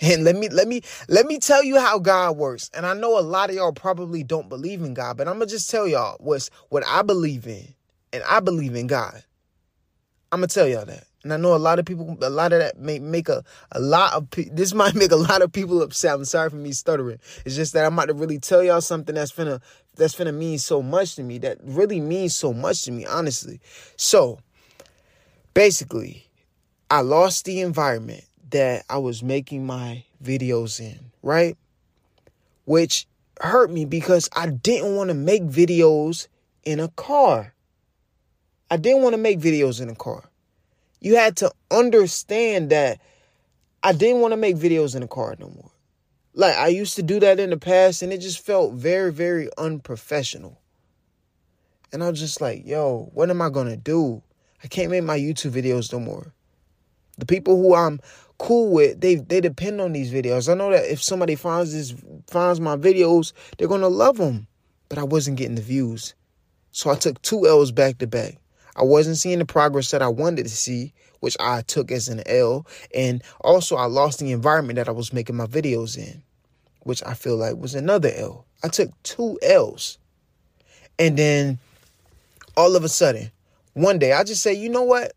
And 0.00 0.24
let 0.24 0.36
me 0.36 0.48
let 0.50 0.68
me 0.68 0.82
let 1.08 1.26
me 1.26 1.38
tell 1.38 1.64
you 1.64 1.80
how 1.80 1.98
God 1.98 2.36
works. 2.36 2.70
And 2.74 2.84
I 2.84 2.92
know 2.92 3.18
a 3.18 3.22
lot 3.22 3.48
of 3.48 3.56
y'all 3.56 3.72
probably 3.72 4.22
don't 4.22 4.48
believe 4.48 4.82
in 4.82 4.92
God, 4.92 5.16
but 5.16 5.26
I'm 5.26 5.34
gonna 5.34 5.46
just 5.46 5.70
tell 5.70 5.88
y'all 5.88 6.16
what's 6.20 6.50
what 6.68 6.86
I 6.86 7.02
believe 7.02 7.46
in. 7.46 7.74
And 8.12 8.22
I 8.24 8.40
believe 8.40 8.74
in 8.74 8.88
God. 8.88 9.22
I'm 10.30 10.40
gonna 10.40 10.48
tell 10.48 10.68
y'all 10.68 10.84
that. 10.84 11.05
And 11.26 11.32
I 11.32 11.38
know 11.38 11.56
a 11.56 11.58
lot 11.58 11.80
of 11.80 11.84
people, 11.84 12.16
a 12.22 12.30
lot 12.30 12.52
of 12.52 12.60
that 12.60 12.78
may 12.78 13.00
make 13.00 13.28
a, 13.28 13.42
a 13.72 13.80
lot 13.80 14.12
of, 14.12 14.28
this 14.30 14.72
might 14.82 14.94
make 14.94 15.10
a 15.10 15.16
lot 15.16 15.42
of 15.42 15.50
people 15.50 15.82
upset. 15.82 16.14
I'm 16.14 16.24
sorry 16.24 16.50
for 16.50 16.56
me 16.56 16.70
stuttering. 16.70 17.18
It's 17.44 17.56
just 17.56 17.72
that 17.72 17.84
I'm 17.84 17.94
about 17.94 18.06
to 18.06 18.14
really 18.14 18.38
tell 18.38 18.62
y'all 18.62 18.80
something 18.80 19.12
that's 19.12 19.32
finna, 19.32 19.60
that's 19.96 20.14
finna 20.14 20.32
mean 20.32 20.58
so 20.58 20.82
much 20.82 21.16
to 21.16 21.24
me, 21.24 21.38
that 21.38 21.58
really 21.64 22.00
means 22.00 22.36
so 22.36 22.52
much 22.52 22.84
to 22.84 22.92
me, 22.92 23.04
honestly. 23.06 23.60
So, 23.96 24.38
basically, 25.52 26.28
I 26.92 27.00
lost 27.00 27.44
the 27.44 27.60
environment 27.60 28.22
that 28.50 28.84
I 28.88 28.98
was 28.98 29.24
making 29.24 29.66
my 29.66 30.04
videos 30.22 30.78
in, 30.78 31.10
right? 31.24 31.58
Which 32.66 33.08
hurt 33.40 33.72
me 33.72 33.84
because 33.84 34.30
I 34.36 34.46
didn't 34.46 34.94
want 34.94 35.08
to 35.08 35.14
make 35.14 35.42
videos 35.42 36.28
in 36.62 36.78
a 36.78 36.86
car. 36.86 37.52
I 38.70 38.76
didn't 38.76 39.02
want 39.02 39.14
to 39.14 39.20
make 39.20 39.40
videos 39.40 39.80
in 39.80 39.88
a 39.88 39.96
car 39.96 40.22
you 41.00 41.16
had 41.16 41.36
to 41.38 41.52
understand 41.70 42.70
that 42.70 43.00
I 43.82 43.92
didn't 43.92 44.20
want 44.20 44.32
to 44.32 44.36
make 44.36 44.56
videos 44.56 44.94
in 44.94 45.02
the 45.02 45.08
car 45.08 45.36
no 45.38 45.48
more. 45.48 45.70
Like 46.34 46.56
I 46.56 46.68
used 46.68 46.96
to 46.96 47.02
do 47.02 47.20
that 47.20 47.40
in 47.40 47.50
the 47.50 47.56
past 47.56 48.02
and 48.02 48.12
it 48.12 48.18
just 48.18 48.44
felt 48.44 48.74
very, 48.74 49.12
very 49.12 49.48
unprofessional. 49.58 50.60
And 51.92 52.02
I 52.02 52.10
was 52.10 52.20
just 52.20 52.40
like, 52.40 52.66
yo, 52.66 53.10
what 53.14 53.30
am 53.30 53.40
I 53.40 53.48
gonna 53.48 53.76
do? 53.76 54.22
I 54.62 54.68
can't 54.68 54.90
make 54.90 55.04
my 55.04 55.18
YouTube 55.18 55.52
videos 55.52 55.92
no 55.92 56.00
more. 56.00 56.32
The 57.18 57.26
people 57.26 57.56
who 57.56 57.74
I'm 57.74 58.00
cool 58.38 58.72
with, 58.72 59.00
they 59.00 59.16
they 59.16 59.40
depend 59.40 59.80
on 59.80 59.92
these 59.92 60.12
videos. 60.12 60.50
I 60.50 60.54
know 60.54 60.70
that 60.70 60.90
if 60.90 61.02
somebody 61.02 61.36
finds 61.36 61.72
this 61.72 61.94
finds 62.26 62.60
my 62.60 62.76
videos, 62.76 63.32
they're 63.56 63.68
gonna 63.68 63.88
love 63.88 64.18
them. 64.18 64.46
but 64.88 64.98
I 64.98 65.04
wasn't 65.04 65.38
getting 65.38 65.54
the 65.54 65.62
views. 65.62 66.14
So 66.72 66.90
I 66.90 66.96
took 66.96 67.20
two 67.22 67.46
L's 67.46 67.72
back 67.72 67.98
to 67.98 68.06
back. 68.06 68.36
I 68.76 68.84
wasn't 68.84 69.16
seeing 69.16 69.38
the 69.38 69.46
progress 69.46 69.90
that 69.90 70.02
I 70.02 70.08
wanted 70.08 70.44
to 70.44 70.50
see, 70.50 70.92
which 71.20 71.36
I 71.40 71.62
took 71.62 71.90
as 71.90 72.08
an 72.08 72.22
L. 72.26 72.66
And 72.94 73.22
also, 73.40 73.76
I 73.76 73.86
lost 73.86 74.18
the 74.18 74.30
environment 74.32 74.76
that 74.76 74.88
I 74.88 74.92
was 74.92 75.12
making 75.12 75.36
my 75.36 75.46
videos 75.46 75.96
in, 75.96 76.22
which 76.80 77.02
I 77.04 77.14
feel 77.14 77.36
like 77.36 77.56
was 77.56 77.74
another 77.74 78.12
L. 78.14 78.44
I 78.62 78.68
took 78.68 78.90
two 79.02 79.38
L's. 79.42 79.98
And 80.98 81.16
then 81.16 81.58
all 82.56 82.76
of 82.76 82.84
a 82.84 82.88
sudden, 82.88 83.32
one 83.72 83.98
day, 83.98 84.12
I 84.12 84.24
just 84.24 84.42
say, 84.42 84.52
you 84.52 84.68
know 84.68 84.82
what? 84.82 85.12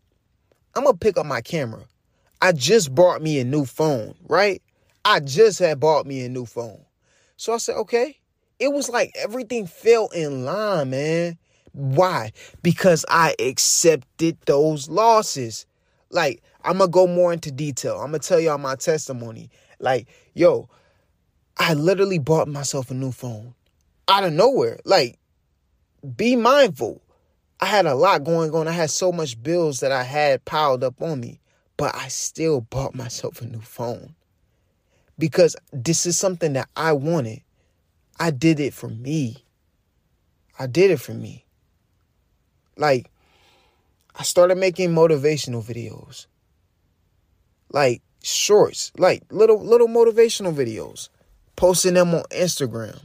I'm 0.74 0.84
going 0.84 0.94
to 0.94 0.98
pick 0.98 1.18
up 1.18 1.26
my 1.26 1.42
camera. 1.42 1.82
I 2.40 2.52
just 2.52 2.94
bought 2.94 3.20
me 3.20 3.38
a 3.40 3.44
new 3.44 3.66
phone, 3.66 4.14
right? 4.26 4.62
I 5.04 5.20
just 5.20 5.58
had 5.58 5.80
bought 5.80 6.06
me 6.06 6.24
a 6.24 6.28
new 6.28 6.46
phone. 6.46 6.80
So 7.36 7.52
I 7.52 7.58
said, 7.58 7.76
okay. 7.76 8.16
It 8.58 8.72
was 8.72 8.90
like 8.90 9.12
everything 9.16 9.66
fell 9.66 10.08
in 10.08 10.44
line, 10.44 10.90
man. 10.90 11.38
Why? 11.72 12.32
Because 12.62 13.04
I 13.08 13.34
accepted 13.38 14.38
those 14.46 14.88
losses. 14.88 15.66
Like, 16.10 16.42
I'm 16.64 16.78
going 16.78 16.90
to 16.90 16.92
go 16.92 17.06
more 17.06 17.32
into 17.32 17.50
detail. 17.50 18.00
I'm 18.00 18.10
going 18.10 18.20
to 18.20 18.28
tell 18.28 18.40
y'all 18.40 18.58
my 18.58 18.74
testimony. 18.76 19.50
Like, 19.78 20.08
yo, 20.34 20.68
I 21.56 21.74
literally 21.74 22.18
bought 22.18 22.48
myself 22.48 22.90
a 22.90 22.94
new 22.94 23.12
phone 23.12 23.54
out 24.08 24.24
of 24.24 24.32
nowhere. 24.32 24.78
Like, 24.84 25.18
be 26.16 26.36
mindful. 26.36 27.02
I 27.60 27.66
had 27.66 27.86
a 27.86 27.94
lot 27.94 28.24
going 28.24 28.54
on. 28.54 28.68
I 28.68 28.72
had 28.72 28.90
so 28.90 29.12
much 29.12 29.40
bills 29.42 29.80
that 29.80 29.92
I 29.92 30.02
had 30.02 30.44
piled 30.44 30.82
up 30.82 31.00
on 31.02 31.20
me, 31.20 31.40
but 31.76 31.94
I 31.94 32.08
still 32.08 32.62
bought 32.62 32.94
myself 32.94 33.42
a 33.42 33.46
new 33.46 33.60
phone 33.60 34.14
because 35.18 35.56
this 35.72 36.06
is 36.06 36.18
something 36.18 36.54
that 36.54 36.68
I 36.74 36.92
wanted. 36.92 37.42
I 38.18 38.30
did 38.30 38.60
it 38.60 38.74
for 38.74 38.88
me. 38.88 39.44
I 40.58 40.66
did 40.66 40.90
it 40.90 41.00
for 41.00 41.12
me. 41.14 41.44
Like, 42.76 43.10
I 44.16 44.22
started 44.22 44.58
making 44.58 44.90
motivational 44.90 45.62
videos. 45.62 46.26
Like 47.72 48.02
shorts, 48.22 48.92
like 48.98 49.22
little 49.30 49.62
little 49.64 49.88
motivational 49.88 50.54
videos, 50.54 51.08
posting 51.56 51.94
them 51.94 52.14
on 52.14 52.24
Instagram 52.24 53.00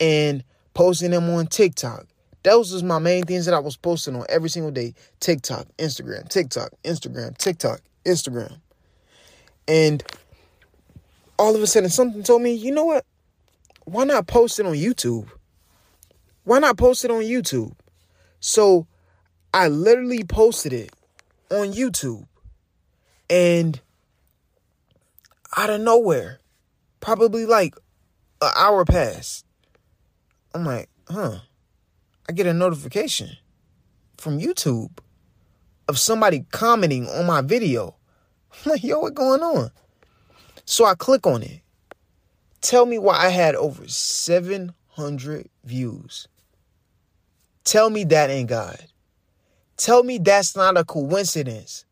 and 0.00 0.42
posting 0.72 1.10
them 1.10 1.28
on 1.30 1.46
TikTok. 1.46 2.06
Those 2.42 2.72
was 2.72 2.82
my 2.82 2.98
main 2.98 3.24
things 3.24 3.46
that 3.46 3.54
I 3.54 3.58
was 3.58 3.76
posting 3.76 4.16
on 4.16 4.26
every 4.28 4.50
single 4.50 4.70
day. 4.70 4.94
TikTok, 5.20 5.66
Instagram, 5.78 6.28
TikTok, 6.28 6.70
Instagram, 6.84 7.36
TikTok, 7.38 7.80
Instagram. 8.04 8.58
And 9.66 10.02
all 11.38 11.54
of 11.54 11.62
a 11.62 11.66
sudden 11.66 11.88
something 11.88 12.22
told 12.22 12.42
me, 12.42 12.52
you 12.52 12.72
know 12.72 12.84
what? 12.84 13.04
Why 13.84 14.04
not 14.04 14.26
post 14.26 14.58
it 14.58 14.66
on 14.66 14.74
YouTube? 14.74 15.28
Why 16.44 16.58
not 16.58 16.76
post 16.76 17.04
it 17.04 17.10
on 17.10 17.22
YouTube? 17.22 17.74
So 18.46 18.86
I 19.54 19.68
literally 19.68 20.22
posted 20.22 20.74
it 20.74 20.92
on 21.50 21.72
YouTube. 21.72 22.26
And 23.30 23.80
out 25.56 25.70
of 25.70 25.80
nowhere, 25.80 26.40
probably 27.00 27.46
like 27.46 27.74
an 28.42 28.50
hour 28.54 28.84
passed. 28.84 29.46
I'm 30.54 30.66
like, 30.66 30.90
huh. 31.08 31.38
I 32.28 32.32
get 32.32 32.46
a 32.46 32.52
notification 32.52 33.30
from 34.18 34.38
YouTube 34.38 34.98
of 35.88 35.98
somebody 35.98 36.44
commenting 36.52 37.08
on 37.08 37.24
my 37.24 37.40
video. 37.40 37.96
I'm 38.66 38.72
like, 38.72 38.84
yo, 38.84 38.98
what 38.98 39.14
going 39.14 39.40
on? 39.40 39.70
So 40.66 40.84
I 40.84 40.94
click 40.94 41.26
on 41.26 41.42
it. 41.42 41.62
Tell 42.60 42.84
me 42.84 42.98
why 42.98 43.24
I 43.24 43.30
had 43.30 43.54
over 43.54 43.88
700 43.88 45.48
views. 45.64 46.28
Tell 47.64 47.90
me 47.90 48.04
that 48.04 48.30
ain't 48.30 48.50
God. 48.50 48.78
Tell 49.76 50.04
me 50.04 50.18
that's 50.18 50.54
not 50.54 50.76
a 50.76 50.84
coincidence. 50.84 51.84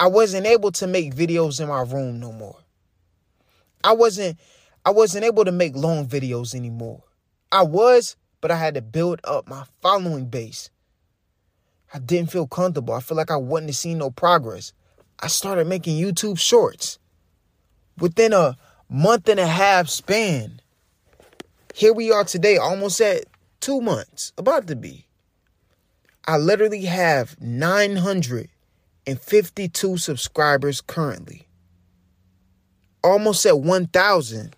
I 0.00 0.08
wasn't 0.08 0.46
able 0.46 0.72
to 0.72 0.86
make 0.86 1.14
videos 1.14 1.60
in 1.60 1.68
my 1.68 1.82
room 1.82 2.18
no 2.18 2.32
more. 2.32 2.58
I 3.84 3.92
wasn't 3.92 4.38
I 4.84 4.90
wasn't 4.90 5.24
able 5.24 5.44
to 5.44 5.52
make 5.52 5.76
long 5.76 6.06
videos 6.06 6.54
anymore. 6.54 7.02
I 7.52 7.62
was, 7.62 8.16
but 8.40 8.50
I 8.50 8.56
had 8.56 8.74
to 8.74 8.82
build 8.82 9.20
up 9.24 9.48
my 9.48 9.64
following 9.80 10.26
base. 10.26 10.70
I 11.92 11.98
didn't 12.00 12.32
feel 12.32 12.46
comfortable. 12.46 12.94
I 12.94 13.00
feel 13.00 13.16
like 13.16 13.30
I 13.30 13.36
wasn't 13.36 13.74
seeing 13.74 13.98
no 13.98 14.10
progress. 14.10 14.72
I 15.20 15.28
started 15.28 15.68
making 15.68 16.02
YouTube 16.02 16.38
shorts 16.38 16.98
within 17.98 18.32
a 18.32 18.56
month 18.88 19.28
and 19.28 19.38
a 19.38 19.46
half 19.46 19.88
span. 19.88 20.60
Here 21.74 21.92
we 21.92 22.10
are 22.10 22.24
today, 22.24 22.56
almost 22.56 23.00
at 23.00 23.24
two 23.64 23.80
months, 23.80 24.32
about 24.36 24.66
to 24.66 24.76
be. 24.76 25.06
I 26.26 26.36
literally 26.36 26.84
have 26.84 27.40
952 27.40 29.96
subscribers 29.96 30.82
currently. 30.82 31.48
Almost 33.02 33.46
at 33.46 33.58
1,000. 33.58 34.54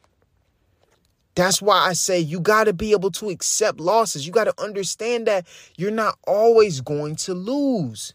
That's 1.36 1.62
why 1.62 1.86
I 1.86 1.92
say 1.92 2.18
you 2.18 2.40
got 2.40 2.64
to 2.64 2.72
be 2.72 2.90
able 2.90 3.12
to 3.12 3.30
accept 3.30 3.78
losses. 3.78 4.26
You 4.26 4.32
got 4.32 4.44
to 4.44 4.60
understand 4.60 5.28
that 5.28 5.46
you're 5.76 5.92
not 5.92 6.18
always 6.26 6.80
going 6.80 7.14
to 7.16 7.32
lose. 7.32 8.12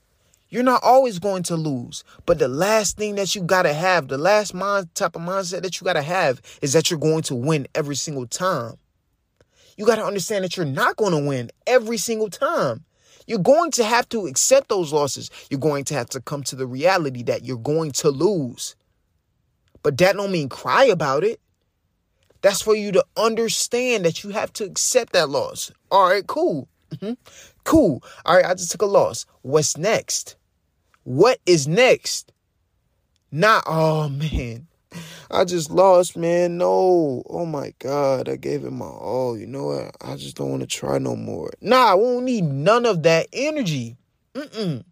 You're 0.49 0.63
not 0.63 0.83
always 0.83 1.19
going 1.19 1.43
to 1.43 1.55
lose. 1.55 2.03
But 2.25 2.37
the 2.37 2.49
last 2.49 2.97
thing 2.97 3.15
that 3.15 3.33
you 3.33 3.43
got 3.43 3.63
to 3.63 3.73
have, 3.73 4.09
the 4.09 4.17
last 4.17 4.53
mind 4.53 4.93
type 4.93 5.15
of 5.15 5.21
mindset 5.21 5.61
that 5.61 5.79
you 5.79 5.85
got 5.85 5.93
to 5.93 6.01
have 6.01 6.41
is 6.61 6.73
that 6.73 6.91
you're 6.91 6.99
going 6.99 7.23
to 7.23 7.35
win 7.35 7.65
every 7.75 7.95
single 7.95 8.27
time. 8.27 8.75
You 9.77 9.85
got 9.85 9.95
to 9.95 10.05
understand 10.05 10.43
that 10.43 10.57
you're 10.57 10.65
not 10.65 10.95
going 10.95 11.11
to 11.11 11.27
win 11.27 11.49
every 11.65 11.97
single 11.97 12.29
time. 12.29 12.85
You're 13.27 13.39
going 13.39 13.71
to 13.71 13.83
have 13.83 14.09
to 14.09 14.27
accept 14.27 14.69
those 14.69 14.91
losses. 14.91 15.29
You're 15.49 15.59
going 15.59 15.85
to 15.85 15.93
have 15.93 16.09
to 16.09 16.21
come 16.21 16.43
to 16.43 16.55
the 16.55 16.67
reality 16.67 17.23
that 17.23 17.45
you're 17.45 17.57
going 17.57 17.91
to 17.93 18.09
lose. 18.09 18.75
But 19.83 19.97
that 19.99 20.15
don't 20.15 20.31
mean 20.31 20.49
cry 20.49 20.85
about 20.85 21.23
it. 21.23 21.39
That's 22.41 22.61
for 22.61 22.75
you 22.75 22.91
to 22.93 23.05
understand 23.15 24.05
that 24.05 24.23
you 24.23 24.31
have 24.31 24.51
to 24.53 24.63
accept 24.65 25.13
that 25.13 25.29
loss. 25.29 25.71
All 25.91 26.09
right, 26.09 26.25
cool. 26.25 26.67
Mm-hmm. 26.95 27.13
Cool. 27.63 28.03
All 28.25 28.35
right, 28.35 28.45
I 28.45 28.53
just 28.53 28.71
took 28.71 28.81
a 28.81 28.87
loss. 28.87 29.25
What's 29.43 29.77
next? 29.77 30.35
What 31.03 31.39
is 31.45 31.67
next? 31.67 32.33
Not, 33.31 33.63
oh 33.67 34.09
man, 34.09 34.67
I 35.33 35.45
just 35.45 35.71
lost, 35.71 36.17
man. 36.17 36.57
No. 36.57 37.23
Oh 37.29 37.45
my 37.45 37.73
God. 37.79 38.27
I 38.27 38.35
gave 38.35 38.65
it 38.65 38.71
my 38.71 38.85
all. 38.85 39.37
You 39.37 39.47
know 39.47 39.67
what? 39.67 39.95
I 40.01 40.17
just 40.17 40.35
don't 40.35 40.49
want 40.49 40.61
to 40.61 40.67
try 40.67 40.97
no 40.97 41.15
more. 41.15 41.51
Nah, 41.61 41.91
I 41.91 41.93
won't 41.93 42.25
need 42.25 42.43
none 42.43 42.85
of 42.85 43.03
that 43.03 43.27
energy. 43.31 43.95
Mm-mm. 44.33 44.83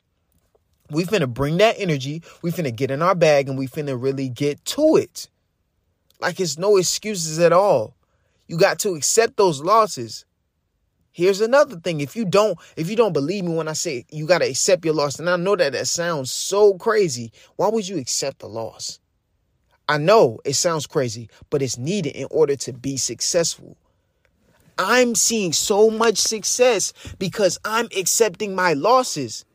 We 0.92 1.04
finna 1.04 1.32
bring 1.32 1.58
that 1.58 1.76
energy. 1.78 2.24
We 2.42 2.52
finna 2.52 2.76
get 2.76 2.90
in 2.90 3.02
our 3.02 3.16
bag 3.16 3.50
and 3.50 3.58
we 3.58 3.68
finna 3.68 4.02
really 4.02 4.30
get 4.30 4.64
to 4.66 4.96
it. 4.96 5.28
Like 6.22 6.40
it's 6.40 6.58
no 6.58 6.78
excuses 6.78 7.40
at 7.40 7.54
all. 7.54 7.96
You 8.48 8.58
got 8.58 8.80
to 8.80 8.96
accept 8.96 9.38
those 9.38 9.62
losses. 9.62 10.26
Here's 11.12 11.42
another 11.42 11.76
thing. 11.80 12.00
If 12.02 12.16
you 12.16 12.24
don't, 12.24 12.58
if 12.78 12.90
you 12.90 12.96
don't 12.96 13.14
believe 13.14 13.44
me 13.44 13.54
when 13.54 13.68
I 13.68 13.74
say 13.74 14.06
you 14.10 14.26
got 14.26 14.40
to 14.40 14.50
accept 14.50 14.86
your 14.86 14.94
loss, 14.94 15.20
and 15.20 15.30
I 15.30 15.36
know 15.36 15.56
that 15.56 15.74
that 15.74 15.88
sounds 15.88 16.32
so 16.32 16.76
crazy, 16.76 17.32
why 17.58 17.68
would 17.68 17.88
you 17.88 17.98
accept 17.98 18.40
the 18.40 18.48
loss? 18.48 19.00
I 19.90 19.98
know 19.98 20.40
it 20.46 20.54
sounds 20.54 20.86
crazy, 20.86 21.32
but 21.50 21.64
it's 21.64 21.80
needed 21.80 22.16
in 22.16 22.28
order 22.30 22.56
to 22.58 22.72
be 22.72 22.96
successful. 22.96 23.76
I'm 24.78 25.16
seeing 25.16 25.52
so 25.52 25.90
much 25.90 26.20
success 26.20 26.94
because 27.18 27.58
I'm 27.66 27.88
accepting 27.98 28.54
my 28.54 28.74
losses. 28.74 29.46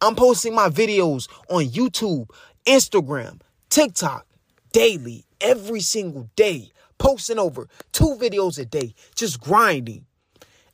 I'm 0.00 0.16
posting 0.16 0.56
my 0.56 0.70
videos 0.70 1.28
on 1.48 1.66
YouTube, 1.66 2.28
Instagram, 2.66 3.40
TikTok 3.70 4.26
daily, 4.72 5.24
every 5.40 5.80
single 5.80 6.28
day, 6.34 6.72
posting 6.98 7.38
over 7.38 7.68
two 7.92 8.16
videos 8.20 8.58
a 8.58 8.64
day, 8.64 8.92
just 9.14 9.40
grinding. 9.40 10.04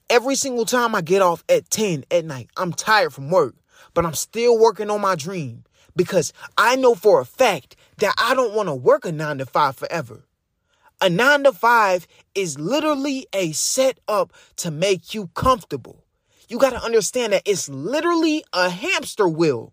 Every 0.09 0.37
single 0.37 0.65
time 0.65 0.95
I 0.95 1.03
get 1.03 1.21
off 1.21 1.45
at 1.51 1.69
10 1.69 2.07
at 2.11 2.25
night, 2.25 2.49
I'm 2.57 2.73
tired 2.73 3.13
from 3.13 3.31
work, 3.31 3.57
but 3.93 4.07
I'm 4.07 4.15
still 4.15 4.59
working 4.59 4.89
on 4.89 5.03
my 5.03 5.17
dream 5.17 5.65
because 5.95 6.33
I 6.57 6.77
know 6.77 6.95
for 6.95 7.21
a 7.21 7.27
fact 7.27 7.77
that 7.99 8.15
I 8.19 8.35
don't 8.35 8.55
want 8.55 8.69
to 8.69 8.75
work 8.75 9.05
a 9.05 9.13
nine 9.13 9.39
to 9.39 9.47
five 9.47 9.77
forever. 9.77 10.25
A 11.01 11.11
nine 11.11 11.45
to 11.45 11.53
five 11.53 12.07
is 12.35 12.59
literally 12.59 13.27
a 13.33 13.53
setup 13.53 14.33
to 14.57 14.71
make 14.71 15.15
you 15.15 15.29
comfortable. 15.35 16.05
You 16.49 16.59
got 16.59 16.71
to 16.71 16.83
understand 16.83 17.33
that 17.33 17.43
it's 17.45 17.69
literally 17.69 18.45
a 18.53 18.71
hamster 18.71 19.29
wheel. 19.29 19.73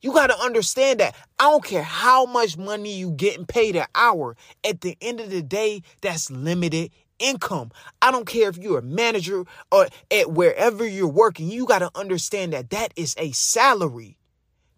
You 0.00 0.12
got 0.12 0.26
to 0.26 0.38
understand 0.38 1.00
that 1.00 1.14
I 1.38 1.44
don't 1.44 1.64
care 1.64 1.82
how 1.82 2.26
much 2.26 2.58
money 2.58 2.94
you 2.94 3.10
getting 3.12 3.46
paid 3.46 3.76
an 3.76 3.86
hour. 3.94 4.36
At 4.62 4.80
the 4.80 4.96
end 5.00 5.20
of 5.20 5.30
the 5.30 5.42
day, 5.42 5.82
that's 6.02 6.30
limited 6.30 6.90
income. 7.18 7.70
I 8.02 8.10
don't 8.10 8.26
care 8.26 8.48
if 8.48 8.58
you're 8.58 8.80
a 8.80 8.82
manager 8.82 9.44
or 9.70 9.88
at 10.10 10.30
wherever 10.30 10.86
you're 10.86 11.06
working. 11.06 11.48
You 11.48 11.66
got 11.66 11.78
to 11.78 11.90
understand 11.94 12.52
that 12.52 12.70
that 12.70 12.92
is 12.96 13.14
a 13.18 13.32
salary. 13.32 14.18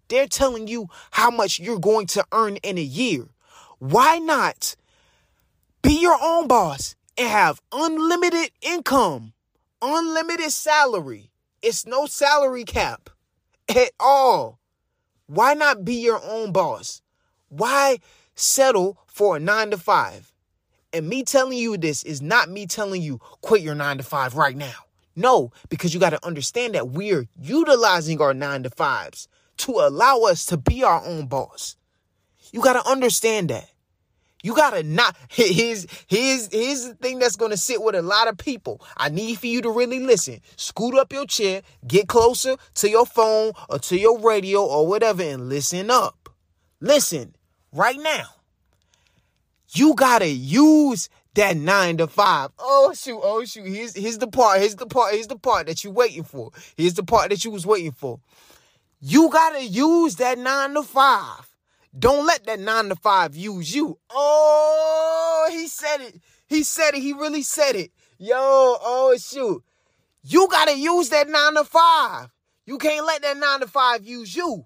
They're 0.08 0.26
telling 0.26 0.68
you 0.68 0.88
how 1.10 1.30
much 1.30 1.58
you're 1.58 1.80
going 1.80 2.06
to 2.08 2.25
earn 2.32 2.56
in 2.56 2.78
a 2.78 2.82
year. 2.82 3.28
Why 3.78 4.18
not 4.18 4.76
be 5.86 6.00
your 6.00 6.18
own 6.20 6.48
boss 6.48 6.96
and 7.16 7.28
have 7.28 7.60
unlimited 7.72 8.50
income, 8.60 9.32
unlimited 9.80 10.50
salary. 10.50 11.30
It's 11.62 11.86
no 11.86 12.06
salary 12.06 12.64
cap 12.64 13.08
at 13.68 13.92
all. 14.00 14.58
Why 15.26 15.54
not 15.54 15.84
be 15.84 15.94
your 15.94 16.20
own 16.22 16.52
boss? 16.52 17.02
Why 17.48 17.98
settle 18.34 18.98
for 19.06 19.36
a 19.36 19.40
nine 19.40 19.70
to 19.70 19.78
five? 19.78 20.32
And 20.92 21.08
me 21.08 21.22
telling 21.22 21.58
you 21.58 21.76
this 21.76 22.02
is 22.02 22.20
not 22.20 22.48
me 22.48 22.66
telling 22.66 23.02
you 23.02 23.18
quit 23.40 23.62
your 23.62 23.75
nine 23.75 23.98
to 23.98 24.04
five 24.04 24.34
right 24.34 24.56
now. 24.56 24.75
No, 25.14 25.52
because 25.68 25.94
you 25.94 26.00
got 26.00 26.10
to 26.10 26.26
understand 26.26 26.75
that 26.75 26.88
we're 26.88 27.26
utilizing 27.40 28.20
our 28.20 28.34
nine 28.34 28.64
to 28.64 28.70
fives 28.70 29.28
to 29.58 29.72
allow 29.72 30.20
us 30.20 30.46
to 30.46 30.56
be 30.56 30.82
our 30.82 31.04
own 31.04 31.26
boss. 31.26 31.76
You 32.52 32.60
got 32.60 32.82
to 32.82 32.88
understand 32.88 33.50
that. 33.50 33.70
You 34.46 34.54
gotta 34.54 34.84
not 34.84 35.16
here's 35.28 35.88
here's 36.06 36.46
here's 36.52 36.84
the 36.84 36.94
thing 36.94 37.18
that's 37.18 37.34
gonna 37.34 37.56
sit 37.56 37.82
with 37.82 37.96
a 37.96 38.02
lot 38.02 38.28
of 38.28 38.38
people. 38.38 38.80
I 38.96 39.08
need 39.08 39.40
for 39.40 39.48
you 39.48 39.60
to 39.62 39.70
really 39.70 39.98
listen. 39.98 40.40
Scoot 40.54 40.94
up 40.94 41.12
your 41.12 41.26
chair, 41.26 41.62
get 41.84 42.06
closer 42.06 42.54
to 42.75 42.88
your 42.88 43.06
phone 43.06 43.54
or 43.68 43.80
to 43.80 43.98
your 43.98 44.20
radio 44.20 44.64
or 44.64 44.86
whatever, 44.86 45.25
and 45.25 45.48
listen 45.48 45.90
up. 45.90 46.28
Listen 46.80 47.34
right 47.72 47.98
now. 47.98 48.26
You 49.70 49.94
gotta 49.96 50.28
use 50.28 51.08
that 51.34 51.56
nine 51.56 51.96
to 51.96 52.06
five. 52.06 52.50
Oh 52.58 52.92
shoot, 52.94 53.20
oh 53.20 53.44
shoot. 53.44 53.66
Here's 53.66 53.96
here's 53.96 54.18
the 54.18 54.28
part. 54.28 54.60
Here's 54.60 54.76
the 54.76 54.86
part. 54.86 55.14
Here's 55.14 55.26
the 55.26 55.36
part 55.36 55.66
that 55.66 55.82
you're 55.82 55.92
waiting 55.92 56.22
for. 56.22 56.52
Here's 56.76 56.94
the 56.94 57.02
part 57.02 57.30
that 57.30 57.44
you 57.44 57.50
was 57.50 57.66
waiting 57.66 57.90
for. 57.90 58.20
You 59.00 59.28
gotta 59.30 59.62
use 59.62 60.16
that 60.16 60.38
nine 60.38 60.72
to 60.74 60.82
five. 60.82 61.54
Don't 61.98 62.26
let 62.26 62.46
that 62.46 62.60
nine 62.60 62.88
to 62.88 62.96
five 62.96 63.36
use 63.36 63.74
you. 63.74 63.98
Oh, 64.10 65.48
he 65.50 65.66
said 65.66 65.98
it. 66.00 66.20
He 66.46 66.62
said 66.62 66.94
it. 66.94 67.02
He 67.02 67.12
really 67.12 67.42
said 67.42 67.76
it. 67.76 67.92
Yo, 68.18 68.36
oh 68.38 69.14
shoot. 69.18 69.62
You 70.22 70.48
gotta 70.50 70.76
use 70.78 71.10
that 71.10 71.28
nine 71.28 71.54
to 71.54 71.64
five. 71.64 72.30
You 72.64 72.78
can't 72.78 73.06
let 73.06 73.22
that 73.22 73.36
nine 73.36 73.60
to 73.60 73.66
five 73.66 74.04
use 74.04 74.34
you. 74.34 74.64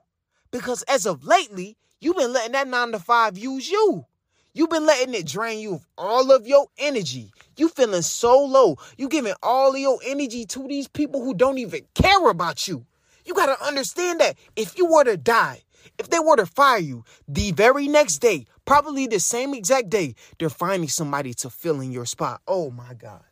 Because 0.53 0.83
as 0.85 1.07
of 1.07 1.25
lately, 1.25 1.77
you've 2.01 2.17
been 2.17 2.33
letting 2.33 2.53
that 2.53 2.69
nine 2.69 2.93
to 2.93 3.01
five 3.01 3.37
use 3.37 3.69
you. 3.69 4.07
You've 4.53 4.71
been 4.71 4.87
letting 4.87 5.15
it 5.15 5.27
drain 5.27 5.61
you 5.61 5.75
of 5.75 5.87
all 5.99 6.33
of 6.33 6.47
your 6.47 6.67
energy. 6.79 7.33
You 7.57 7.69
feeling 7.69 8.03
so 8.03 8.45
low. 8.45 8.79
You 8.97 9.09
giving 9.09 9.35
all 9.43 9.73
of 9.73 9.79
your 9.79 9.99
energy 10.05 10.45
to 10.47 10.67
these 10.67 10.89
people 10.89 11.23
who 11.23 11.35
don't 11.35 11.59
even 11.59 11.81
care 11.95 12.29
about 12.29 12.67
you. 12.67 12.87
You 13.31 13.35
got 13.35 13.57
to 13.57 13.65
understand 13.65 14.19
that 14.19 14.37
if 14.57 14.77
you 14.77 14.87
were 14.87 15.05
to 15.05 15.17
die, 15.17 15.63
if 16.01 16.11
they 16.11 16.19
were 16.19 16.35
to 16.35 16.47
fire 16.47 16.81
you 16.81 17.05
the 17.29 17.53
very 17.53 17.87
next 17.87 18.19
day, 18.19 18.47
probably 18.65 19.07
the 19.07 19.21
same 19.21 19.55
exact 19.55 19.89
day, 19.89 20.17
they're 20.41 20.51
finding 20.51 20.89
somebody 20.89 21.33
to 21.35 21.49
fill 21.49 21.81
in 21.81 21.93
your 21.93 22.07
spot. 22.07 22.41
Oh 22.49 22.73
my 22.73 22.93
God. 22.95 23.23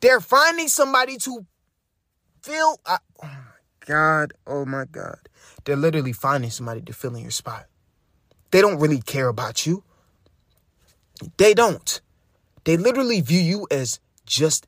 They're 0.00 0.22
finding 0.22 0.68
somebody 0.68 1.18
to 1.18 1.44
fill. 2.40 2.80
Uh, 2.86 2.96
oh 3.22 3.26
my 3.26 3.84
God. 3.84 4.32
Oh 4.46 4.64
my 4.64 4.86
God. 4.90 5.18
They're 5.64 5.76
literally 5.76 6.14
finding 6.14 6.48
somebody 6.48 6.80
to 6.80 6.94
fill 6.94 7.14
in 7.14 7.20
your 7.20 7.30
spot. 7.30 7.66
They 8.50 8.62
don't 8.62 8.80
really 8.80 9.02
care 9.02 9.28
about 9.28 9.66
you. 9.66 9.84
They 11.36 11.52
don't. 11.52 12.00
They 12.64 12.78
literally 12.78 13.20
view 13.20 13.40
you 13.40 13.66
as 13.70 14.00
just 14.24 14.66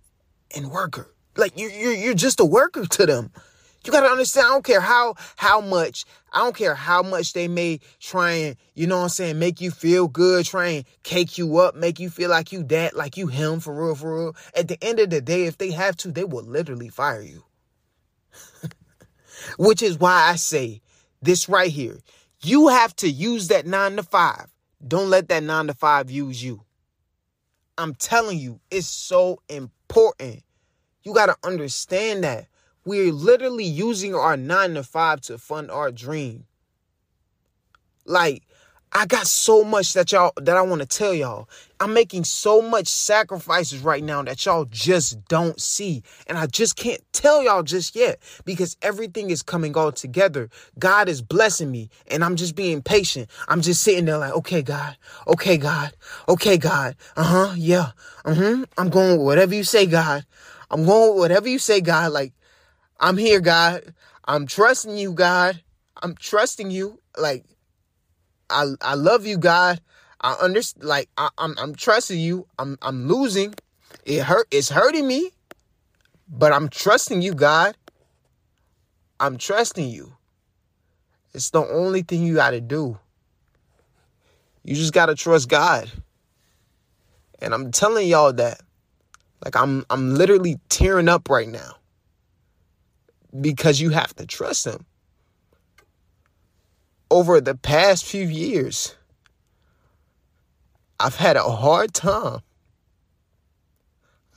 an 0.54 0.68
worker. 0.68 1.14
Like 1.35 1.59
you're, 1.59 1.71
you're, 1.71 1.95
you're 1.95 2.14
just 2.14 2.40
a 2.40 2.45
worker 2.45 2.85
to 2.85 3.06
them. 3.06 3.33
You 3.87 3.93
gotta 3.93 4.09
understand, 4.09 4.47
I 4.49 4.50
don't 4.50 4.64
care 4.64 4.81
how 4.81 5.14
how 5.37 5.61
much, 5.61 6.05
I 6.33 6.40
don't 6.40 6.57
care 6.57 6.75
how 6.75 7.05
much 7.05 7.35
they 7.35 7.47
may 7.47 7.78
try 8.00 8.33
and, 8.33 8.57
you 8.75 8.88
know 8.88 8.97
what 8.97 9.05
I'm 9.05 9.09
saying, 9.11 9.38
make 9.38 9.61
you 9.61 9.71
feel 9.71 10.09
good, 10.09 10.45
try 10.45 10.66
and 10.69 10.85
cake 11.05 11.38
you 11.38 11.59
up, 11.59 11.76
make 11.76 12.00
you 12.00 12.11
feel 12.11 12.28
like 12.28 12.50
you 12.50 12.64
that, 12.64 12.97
like 12.97 13.16
you 13.16 13.28
him 13.28 13.61
for 13.61 13.73
real, 13.73 13.95
for 13.95 14.16
real. 14.16 14.37
At 14.57 14.66
the 14.66 14.83
end 14.83 14.99
of 14.99 15.11
the 15.11 15.21
day, 15.21 15.45
if 15.45 15.59
they 15.59 15.71
have 15.71 15.97
to, 15.99 16.11
they 16.11 16.25
will 16.25 16.43
literally 16.43 16.88
fire 16.88 17.23
you. 17.23 17.45
Which 19.59 19.83
is 19.83 20.00
why 20.00 20.31
I 20.31 20.35
say 20.35 20.81
this 21.23 21.49
right 21.49 21.71
here. 21.71 22.00
You 22.43 22.69
have 22.69 22.95
to 22.97 23.09
use 23.09 23.49
that 23.49 23.66
nine 23.66 23.97
to 23.97 24.02
five. 24.02 24.47
Don't 24.87 25.11
let 25.11 25.28
that 25.28 25.45
nine 25.45 25.69
to 25.69 25.75
five 25.75 26.11
use 26.11 26.42
you. 26.42 26.62
I'm 27.79 27.94
telling 27.94 28.38
you, 28.38 28.59
it's 28.68 28.88
so 28.88 29.40
important. 29.49 30.42
You 31.03 31.14
got 31.14 31.27
to 31.27 31.37
understand 31.44 32.25
that. 32.25 32.46
We're 32.87 33.12
literally 33.12 33.64
using 33.64 34.14
our 34.14 34.37
nine 34.37 34.75
to 34.75 34.85
five 34.85 35.20
to 35.22 35.38
fund 35.38 35.72
our 35.72 35.90
dream. 35.90 36.46
Like, 38.05 38.44
I 38.92 39.07
got 39.07 39.27
so 39.27 39.64
much 39.64 39.92
that 39.94 40.12
y'all 40.12 40.33
that 40.37 40.57
I 40.57 40.62
want 40.62 40.83
to 40.83 40.87
tell 40.87 41.12
y'all. 41.12 41.49
I'm 41.81 41.92
making 41.92 42.22
so 42.22 42.62
much 42.62 42.87
sacrifices 42.87 43.81
right 43.81 44.05
now 44.05 44.22
that 44.22 44.46
y'all 44.46 44.66
just 44.66 45.27
don't 45.27 45.61
see. 45.61 46.05
And 46.29 46.38
I 46.38 46.46
just 46.46 46.77
can't 46.77 47.03
tell 47.12 47.42
y'all 47.42 47.64
just 47.64 47.96
yet 47.96 48.20
because 48.44 48.77
everything 48.81 49.31
is 49.31 49.42
coming 49.42 49.77
all 49.77 49.90
together. 49.90 50.49
God 50.79 51.09
is 51.09 51.20
blessing 51.20 51.72
me 51.72 51.90
and 52.07 52.25
I'm 52.25 52.37
just 52.37 52.55
being 52.55 52.83
patient. 52.83 53.29
I'm 53.49 53.62
just 53.62 53.83
sitting 53.83 54.05
there 54.05 54.18
like, 54.18 54.33
okay, 54.33 54.62
God, 54.62 54.96
okay, 55.27 55.59
God, 55.59 55.92
okay, 56.29 56.57
God. 56.57 56.94
Uh-huh. 57.16 57.53
Yeah. 57.57 57.90
Uh-huh. 58.25 58.64
I'm 58.79 58.90
going 58.90 59.18
with 59.18 59.27
whatever 59.27 59.57
you 59.57 59.64
say, 59.64 59.87
God. 59.87 60.25
I'm 60.70 60.87
going 60.87 61.11
with 61.11 61.18
whatever 61.18 61.49
you 61.49 61.59
say, 61.59 61.81
God. 61.81 62.12
Like, 62.12 62.33
I'm 62.98 63.16
here, 63.16 63.40
God. 63.40 63.94
I'm 64.24 64.46
trusting 64.46 64.96
you, 64.96 65.12
God. 65.12 65.62
I'm 66.02 66.14
trusting 66.14 66.70
you. 66.70 67.00
Like, 67.18 67.44
I 68.50 68.66
I 68.80 68.94
love 68.94 69.26
you, 69.26 69.38
God. 69.38 69.80
I 70.20 70.32
understand. 70.35 70.85
Like, 70.85 71.09
I, 71.16 71.28
I'm 71.38 71.54
I'm 71.59 71.74
trusting 71.74 72.18
you. 72.18 72.46
I'm 72.59 72.78
I'm 72.82 73.06
losing. 73.09 73.54
It 74.04 74.22
hurt. 74.22 74.46
It's 74.50 74.70
hurting 74.70 75.06
me, 75.06 75.30
but 76.28 76.52
I'm 76.52 76.68
trusting 76.68 77.22
you, 77.22 77.35
God. 77.35 77.76
I'm 79.20 79.38
trusting 79.38 79.88
you. 79.88 80.14
It's 81.32 81.50
the 81.50 81.66
only 81.66 82.02
thing 82.02 82.22
you 82.24 82.35
got 82.35 82.50
to 82.50 82.61
do. 82.61 82.98
You 84.64 84.74
just 84.74 84.92
got 84.92 85.06
to 85.06 85.14
trust 85.14 85.48
God. 85.48 85.90
And 87.40 87.52
I'm 87.54 87.70
telling 87.70 88.09
y'all 88.09 88.32
that. 88.32 88.61
Like 89.44 89.54
I'm 89.54 89.85
I'm 89.90 90.14
literally 90.14 90.59
tearing 90.68 91.09
up 91.09 91.28
right 91.28 91.48
now 91.48 91.76
because 93.40 93.81
you 93.81 93.90
have 93.90 94.14
to 94.16 94.27
trust 94.27 94.66
him. 94.66 94.87
Over 97.11 97.40
the 97.40 97.55
past 97.55 98.05
few 98.05 98.27
years, 98.27 98.96
I've 100.99 101.16
had 101.16 101.37
a 101.37 101.42
hard 101.42 101.94
time. 101.94 102.40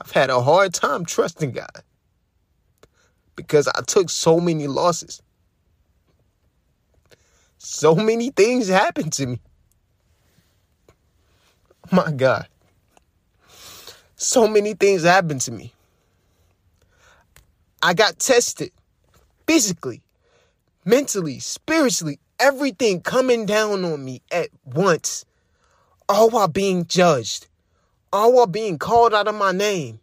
I've 0.00 0.10
had 0.12 0.30
a 0.30 0.40
hard 0.40 0.72
time 0.72 1.04
trusting 1.04 1.52
God 1.52 1.82
because 3.36 3.68
I 3.68 3.80
took 3.86 4.10
so 4.10 4.40
many 4.40 4.66
losses. 4.66 5.22
So 7.58 7.94
many 7.94 8.30
things 8.30 8.68
happened 8.68 9.12
to 9.14 9.26
me. 9.26 9.40
My 11.92 12.10
God. 12.12 12.46
So 14.16 14.46
many 14.46 14.74
things 14.74 15.02
happened 15.02 15.40
to 15.42 15.52
me. 15.52 15.74
I 17.82 17.94
got 17.94 18.18
tested 18.18 18.70
physically, 19.50 20.00
mentally, 20.84 21.40
spiritually, 21.40 22.20
everything 22.38 23.00
coming 23.00 23.46
down 23.46 23.84
on 23.84 24.04
me 24.04 24.22
at 24.30 24.48
once, 24.64 25.24
all 26.08 26.30
while 26.30 26.46
being 26.46 26.86
judged, 26.86 27.48
all 28.12 28.32
while 28.32 28.46
being 28.46 28.78
called 28.78 29.12
out 29.12 29.26
of 29.26 29.34
my 29.34 29.50
name. 29.50 29.98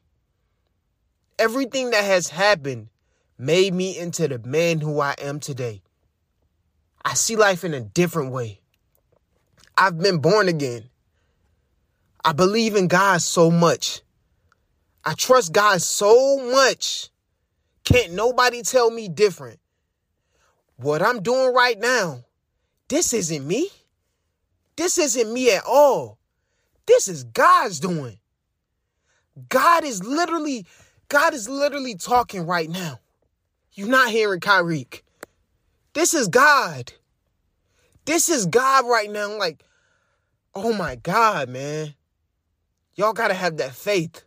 Everything 1.39 1.91
that 1.91 2.03
has 2.03 2.27
happened 2.27 2.89
made 3.37 3.73
me 3.73 3.97
into 3.97 4.27
the 4.27 4.37
man 4.39 4.81
who 4.81 4.99
I 4.99 5.15
am 5.17 5.39
today. 5.39 5.81
I 7.05 7.13
see 7.13 7.37
life 7.37 7.63
in 7.63 7.73
a 7.73 7.79
different 7.79 8.33
way. 8.33 8.59
I've 9.77 9.97
been 9.97 10.17
born 10.17 10.49
again. 10.49 10.89
I 12.25 12.33
believe 12.33 12.75
in 12.75 12.89
God 12.89 13.21
so 13.21 13.49
much. 13.49 14.01
I 15.05 15.13
trust 15.13 15.53
God 15.53 15.81
so 15.81 16.51
much 16.51 17.11
can't 17.87 18.11
nobody 18.11 18.63
tell 18.63 18.91
me 18.91 19.07
different. 19.07 19.59
What 20.75 21.01
I'm 21.01 21.23
doing 21.23 21.53
right 21.53 21.79
now, 21.79 22.25
this 22.89 23.13
isn't 23.13 23.47
me. 23.47 23.69
This 24.75 24.97
isn't 24.97 25.31
me 25.31 25.53
at 25.53 25.63
all. 25.65 26.17
This 26.85 27.07
is 27.07 27.23
God's 27.23 27.79
doing. 27.79 28.19
God 29.47 29.85
is 29.85 30.03
literally, 30.03 30.65
God 31.07 31.33
is 31.33 31.47
literally 31.47 31.95
talking 31.95 32.45
right 32.45 32.69
now. 32.69 32.99
You're 33.71 33.87
not 33.87 34.09
hearing 34.09 34.41
Kyrique. 34.41 35.03
This 35.93 36.13
is 36.13 36.27
God. 36.27 36.91
This 38.03 38.27
is 38.27 38.47
God 38.47 38.85
right 38.85 39.09
now. 39.09 39.37
Like, 39.37 39.63
oh 40.53 40.73
my 40.73 40.95
God, 40.95 41.47
man. 41.47 41.93
Y'all 42.95 43.13
gotta 43.13 43.33
have 43.33 43.57
that 43.57 43.71
faith. 43.71 44.25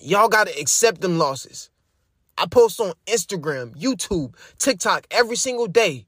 Y'all 0.00 0.30
gotta 0.30 0.58
accept 0.58 1.02
them 1.02 1.18
losses. 1.18 1.68
I 2.38 2.46
post 2.46 2.80
on 2.80 2.92
Instagram, 3.06 3.74
YouTube, 3.76 4.34
TikTok 4.58 5.06
every 5.10 5.36
single 5.36 5.66
day. 5.66 6.06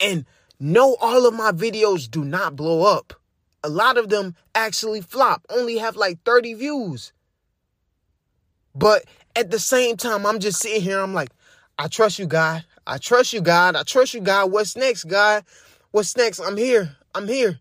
And 0.00 0.26
no, 0.58 0.96
all 1.00 1.26
of 1.26 1.34
my 1.34 1.52
videos 1.52 2.10
do 2.10 2.24
not 2.24 2.56
blow 2.56 2.82
up. 2.82 3.14
a 3.62 3.68
lot 3.68 3.96
of 3.96 4.10
them 4.10 4.34
actually 4.54 5.00
flop, 5.00 5.46
only 5.48 5.78
have 5.78 5.96
like 5.96 6.22
30 6.24 6.54
views. 6.54 7.12
But 8.74 9.04
at 9.34 9.50
the 9.50 9.58
same 9.58 9.96
time, 9.96 10.26
I'm 10.26 10.38
just 10.38 10.60
sitting 10.60 10.82
here, 10.82 11.00
I'm 11.00 11.14
like, 11.14 11.30
I 11.78 11.88
trust 11.88 12.18
you, 12.18 12.26
God. 12.26 12.64
I 12.86 12.98
trust 12.98 13.32
you, 13.32 13.40
God. 13.40 13.74
I 13.74 13.82
trust 13.82 14.12
you, 14.12 14.20
God. 14.20 14.52
What's 14.52 14.76
next, 14.76 15.04
God? 15.04 15.44
What's 15.92 16.16
next? 16.16 16.40
I'm 16.40 16.56
here. 16.56 16.96
I'm 17.14 17.26
here. 17.26 17.60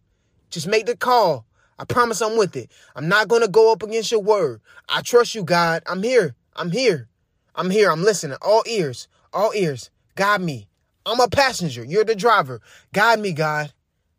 Just 0.50 0.68
make 0.68 0.86
the 0.86 0.98
call. 0.98 1.46
I 1.80 1.86
promise 1.86 2.22
I'm 2.22 2.38
with 2.38 2.56
it. 2.56 2.70
I'm 2.96 3.08
not 3.08 3.28
going 3.28 3.42
to 3.42 3.48
go 3.48 3.72
up 3.72 3.82
against 3.82 4.12
your 4.12 4.22
word. 4.22 4.62
I 4.90 5.02
trust 5.02 5.36
you, 5.36 5.44
God. 5.44 5.84
I'm 5.88 6.04
here. 6.04 6.36
I'm 6.56 6.72
here. 6.72 7.08
I'm 7.56 7.70
here. 7.70 7.92
I'm 7.92 8.04
listening. 8.04 8.38
All 8.42 8.64
ears. 8.68 9.08
All 9.32 9.52
ears. 9.54 9.90
Guide 10.16 10.42
me. 10.42 10.68
I'm 11.06 11.20
a 11.20 11.28
passenger. 11.28 11.84
You're 11.84 12.06
the 12.06 12.16
driver. 12.16 12.62
Guide 12.94 13.20
me, 13.20 13.34
God. 13.34 13.74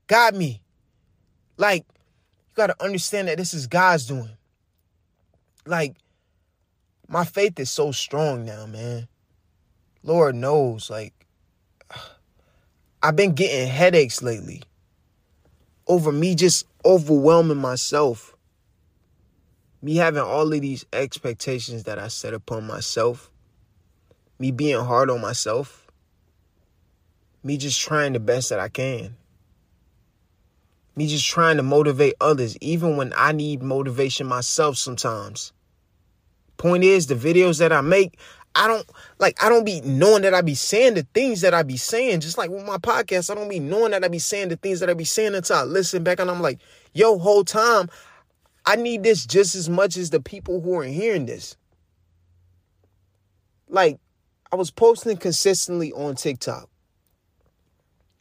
Guide 0.07 0.35
me. 0.35 0.61
Like, 1.57 1.85
you 1.89 2.55
got 2.55 2.67
to 2.67 2.83
understand 2.83 3.29
that 3.29 3.39
this 3.39 3.55
is 3.55 3.67
God's 3.67 4.07
doing. 4.07 4.31
Like, 5.67 5.97
my 7.09 7.25
faith 7.25 7.59
is 7.59 7.71
so 7.71 7.93
strong 7.93 8.45
now, 8.45 8.67
man. 8.67 9.09
Lord 10.03 10.35
knows, 10.35 10.91
like, 10.91 11.15
I've 13.03 13.17
been 13.17 13.33
getting 13.33 13.69
headaches 13.69 14.23
lately 14.23 14.63
over 15.87 16.13
me 16.13 16.35
just 16.35 16.67
overwhelming 16.85 17.59
myself. 17.59 18.34
Me 19.85 19.97
having 19.97 20.23
all 20.23 20.51
of 20.51 20.61
these 20.63 20.87
expectations 20.95 21.85
that 21.85 21.99
I 21.99 22.09
set 22.09 22.33
upon 22.33 22.67
myself. 22.67 23.31
Me 24.39 24.51
being 24.51 24.83
hard 24.83 25.11
on 25.11 25.21
myself. 25.21 25.87
Me 27.43 27.59
just 27.59 27.79
trying 27.79 28.15
the 28.15 28.19
best 28.19 28.49
that 28.49 28.59
I 28.59 28.71
can. 28.71 29.15
Me 30.97 31.07
just 31.07 31.29
trying 31.29 31.59
to 31.59 31.63
motivate 31.63 32.15
others, 32.19 32.57
even 32.63 32.97
when 32.97 33.13
I 33.15 33.33
need 33.33 33.63
motivation 33.63 34.27
myself 34.27 34.79
sometimes. 34.79 35.53
Point 36.57 36.83
is, 36.83 37.07
the 37.07 37.15
videos 37.15 37.59
that 37.59 37.71
I 37.71 37.83
make, 37.83 38.19
I 38.55 38.67
don't 38.67 38.89
like 39.19 39.45
I 39.45 39.51
don't 39.51 39.67
be 39.67 39.83
knowing 39.83 40.23
that 40.23 40.33
I 40.33 40.41
be 40.41 40.55
saying 40.55 40.95
the 40.95 41.07
things 41.13 41.43
that 41.43 41.53
I 41.53 41.63
be 41.63 41.77
saying. 41.77 42.21
Just 42.21 42.39
like 42.39 42.49
with 42.49 42.65
my 42.65 42.79
podcast, 42.79 43.31
I 43.31 43.35
don't 43.35 43.51
be 43.51 43.61
knowing 43.61 43.91
that 43.91 44.03
I 44.03 44.09
be 44.09 44.19
saying 44.19 44.49
the 44.49 44.57
things 44.57 44.81
that 44.81 44.89
I 44.89 44.95
be 44.95 45.05
saying 45.05 45.35
until 45.35 45.57
I 45.57 45.65
listen 45.65 46.05
back 46.05 46.21
and 46.21 46.31
I'm 46.31 46.41
like, 46.41 46.61
yo, 46.95 47.19
whole 47.19 47.45
time, 47.45 47.91
I 48.67 48.77
need 48.77 49.03
this 49.03 49.27
just 49.27 49.55
as 49.55 49.69
much 49.69 49.97
as 49.97 50.11
the 50.11 50.21
people 50.21 50.61
who 50.61 50.79
are 50.79 50.85
hearing 50.85 51.27
this. 51.27 51.57
Like, 53.69 53.99
I 54.51 54.57
was 54.57 54.71
posting 54.71 55.17
consistently 55.17 55.93
on 55.93 56.15
TikTok. 56.15 56.69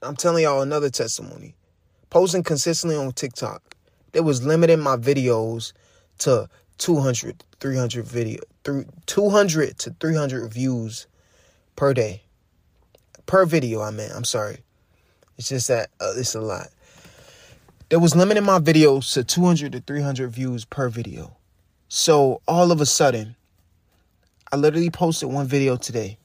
I'm 0.01 0.15
telling 0.15 0.43
y'all 0.43 0.62
another 0.62 0.89
testimony. 0.89 1.56
Posting 2.10 2.43
consistently 2.43 2.97
on 2.97 3.12
TikTok. 3.13 3.75
It 4.13 4.21
was 4.21 4.45
limiting 4.45 4.79
my 4.79 4.97
videos 4.97 5.73
to 6.19 6.49
200, 6.77 7.43
300 7.60 8.06
video, 8.06 8.41
200 9.06 9.77
to 9.77 9.95
300 9.99 10.53
views 10.53 11.08
per 11.75 11.93
day. 11.93 12.23
Per 13.25 13.45
video, 13.45 13.82
I 13.82 13.91
mean. 13.91 14.10
I'm 14.13 14.25
sorry. 14.25 14.60
It's 15.38 15.49
just 15.49 15.67
that 15.69 15.89
uh, 15.99 16.13
it's 16.17 16.36
a 16.36 16.41
lot. 16.41 16.67
That 17.93 17.99
was 17.99 18.15
limiting 18.15 18.43
my 18.43 18.58
videos 18.58 19.13
to 19.13 19.23
200 19.23 19.73
to 19.73 19.79
300 19.79 20.27
views 20.32 20.65
per 20.65 20.89
video. 20.89 21.38
So 21.89 22.41
all 22.47 22.71
of 22.71 22.82
a 22.82 22.88
sudden, 22.88 23.36
I 24.51 24.56
literally 24.56 24.89
posted 24.89 25.29
one 25.29 25.45
video 25.45 25.75
today. 25.75 26.17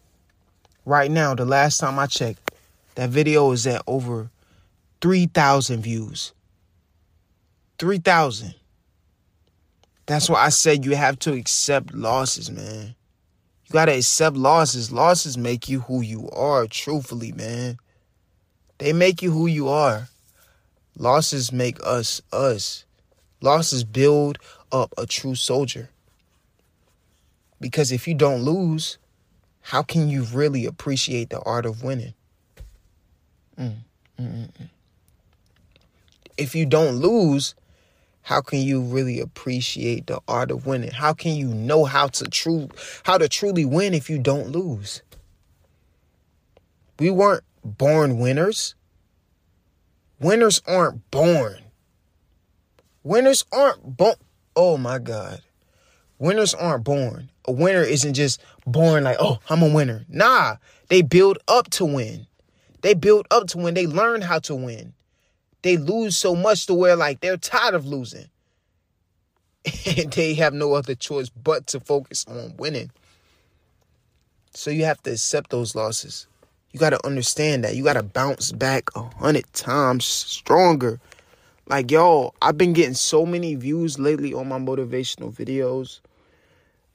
Right 0.86 1.10
now, 1.10 1.34
the 1.34 1.44
last 1.44 1.76
time 1.76 1.98
I 1.98 2.06
checked, 2.06 2.52
that 2.94 3.10
video 3.10 3.52
is 3.52 3.66
at 3.66 3.82
over 3.86 4.30
3,000 5.02 5.82
views. 5.82 6.32
3,000. 7.78 8.54
That's 10.06 10.30
why 10.30 10.46
I 10.46 10.48
said 10.48 10.86
you 10.86 10.96
have 10.96 11.18
to 11.18 11.34
accept 11.34 11.92
losses, 11.92 12.50
man. 12.50 12.94
You 13.66 13.72
gotta 13.72 13.94
accept 13.94 14.36
losses. 14.36 14.90
Losses 14.90 15.36
make 15.36 15.68
you 15.68 15.80
who 15.80 16.00
you 16.00 16.30
are, 16.30 16.66
truthfully, 16.66 17.32
man. 17.32 17.76
They 18.78 18.94
make 18.94 19.20
you 19.20 19.32
who 19.32 19.46
you 19.46 19.68
are. 19.68 20.08
Losses 20.98 21.52
make 21.52 21.78
us 21.84 22.20
us. 22.32 22.84
Losses 23.40 23.84
build 23.84 24.38
up 24.72 24.92
a 24.98 25.06
true 25.06 25.36
soldier. 25.36 25.90
Because 27.60 27.92
if 27.92 28.08
you 28.08 28.14
don't 28.14 28.42
lose, 28.42 28.98
how 29.60 29.82
can 29.82 30.08
you 30.08 30.24
really 30.24 30.66
appreciate 30.66 31.30
the 31.30 31.40
art 31.40 31.66
of 31.66 31.82
winning? 31.82 32.14
Mm, 33.58 33.76
mm, 34.20 34.26
mm. 34.26 34.50
mm. 34.50 34.68
If 36.36 36.54
you 36.54 36.66
don't 36.66 36.96
lose, 36.96 37.54
how 38.22 38.40
can 38.40 38.60
you 38.60 38.80
really 38.80 39.20
appreciate 39.20 40.06
the 40.06 40.20
art 40.28 40.50
of 40.50 40.66
winning? 40.66 40.90
How 40.90 41.12
can 41.12 41.34
you 41.34 41.48
know 41.48 41.84
how 41.84 42.08
to 42.08 42.24
true 42.24 42.68
how 43.04 43.18
to 43.18 43.28
truly 43.28 43.64
win 43.64 43.94
if 43.94 44.10
you 44.10 44.18
don't 44.18 44.50
lose? 44.50 45.02
We 46.98 47.10
weren't 47.10 47.44
born 47.64 48.18
winners. 48.18 48.74
Winners 50.20 50.60
aren't 50.66 51.10
born. 51.10 51.58
Winners 53.02 53.44
aren't 53.52 53.96
born. 53.96 54.16
Oh 54.56 54.76
my 54.76 54.98
God. 54.98 55.40
Winners 56.18 56.54
aren't 56.54 56.84
born. 56.84 57.30
A 57.44 57.52
winner 57.52 57.82
isn't 57.82 58.14
just 58.14 58.40
born 58.66 59.04
like, 59.04 59.16
oh, 59.20 59.38
I'm 59.48 59.62
a 59.62 59.72
winner. 59.72 60.04
Nah, 60.08 60.56
they 60.88 61.02
build 61.02 61.38
up 61.46 61.70
to 61.70 61.84
win. 61.84 62.26
They 62.82 62.94
build 62.94 63.26
up 63.30 63.46
to 63.48 63.58
win. 63.58 63.74
They 63.74 63.86
learn 63.86 64.20
how 64.22 64.40
to 64.40 64.54
win 64.54 64.94
they 65.62 65.76
lose 65.76 66.16
so 66.16 66.34
much 66.34 66.66
to 66.66 66.74
where 66.74 66.96
like 66.96 67.20
they're 67.20 67.36
tired 67.36 67.74
of 67.74 67.86
losing. 67.86 68.28
And 69.96 70.12
they 70.12 70.34
have 70.34 70.54
no 70.54 70.74
other 70.74 70.94
choice 70.94 71.28
but 71.28 71.66
to 71.68 71.80
focus 71.80 72.24
on 72.28 72.54
winning. 72.56 72.90
So 74.54 74.70
you 74.70 74.84
have 74.84 75.02
to 75.02 75.12
accept 75.12 75.50
those 75.50 75.74
losses. 75.74 76.26
You 76.72 76.80
got 76.80 76.90
to 76.90 77.06
understand 77.06 77.64
that. 77.64 77.76
You 77.76 77.84
got 77.84 77.94
to 77.94 78.02
bounce 78.02 78.52
back 78.52 78.90
a 78.94 79.02
hundred 79.02 79.50
times 79.52 80.04
stronger. 80.04 81.00
Like, 81.66 81.90
yo, 81.90 82.34
I've 82.42 82.58
been 82.58 82.72
getting 82.72 82.94
so 82.94 83.26
many 83.26 83.54
views 83.54 83.98
lately 83.98 84.32
on 84.34 84.48
my 84.48 84.58
motivational 84.58 85.32
videos. 85.32 86.00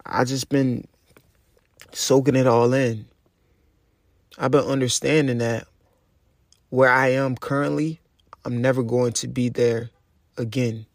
I 0.06 0.24
just 0.24 0.50
been 0.50 0.88
soaking 1.92 2.36
it 2.36 2.48
all 2.48 2.74
in. 2.74 3.06
I've 4.38 4.52
been 4.52 4.66
understanding 4.66 5.38
that 5.40 5.68
where 6.70 6.92
I 6.92 7.10
am 7.10 7.36
currently, 7.36 8.00
I'm 8.46 8.62
never 8.62 8.82
going 8.82 9.14
to 9.14 9.28
be 9.28 9.50
there 9.50 9.92
again. 10.38 10.88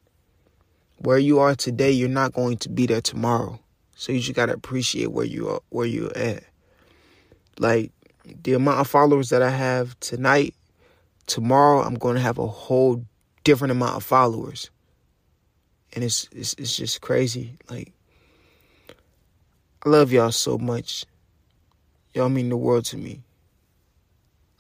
Where 0.99 1.19
you 1.19 1.39
are 1.39 1.55
today, 1.55 1.93
you're 1.93 2.09
not 2.09 2.33
going 2.33 2.59
to 2.59 2.69
be 2.69 2.87
there 2.87 3.01
tomorrow. 3.01 3.61
So 3.95 4.13
you 4.13 4.19
just 4.19 4.35
gotta 4.35 4.55
appreciate 4.55 5.13
where 5.13 5.25
you 5.25 5.49
are, 5.49 5.61
where 5.71 5.87
you're 5.87 6.17
at. 6.17 6.43
Like 7.61 7.93
the 8.43 8.55
amount 8.55 8.81
of 8.81 8.89
followers 8.89 9.31
that 9.31 9.43
I 9.43 9.51
have 9.51 9.99
tonight, 10.01 10.55
tomorrow 11.27 11.83
I'm 11.83 11.95
going 11.95 12.17
to 12.17 12.23
have 12.23 12.39
a 12.39 12.47
whole 12.47 13.05
different 13.45 13.73
amount 13.73 13.97
of 13.97 14.05
followers, 14.05 14.71
and 15.93 16.05
it's 16.05 16.29
it's 16.33 16.55
it's 16.55 16.77
just 16.77 17.01
crazy. 17.01 17.55
Like 17.71 17.93
I 19.85 19.89
love 19.89 20.13
y'all 20.13 20.33
so 20.33 20.59
much. 20.59 21.05
Y'all 22.15 22.29
mean 22.29 22.49
the 22.49 22.57
world 22.57 22.85
to 22.87 22.97
me. 22.97 23.23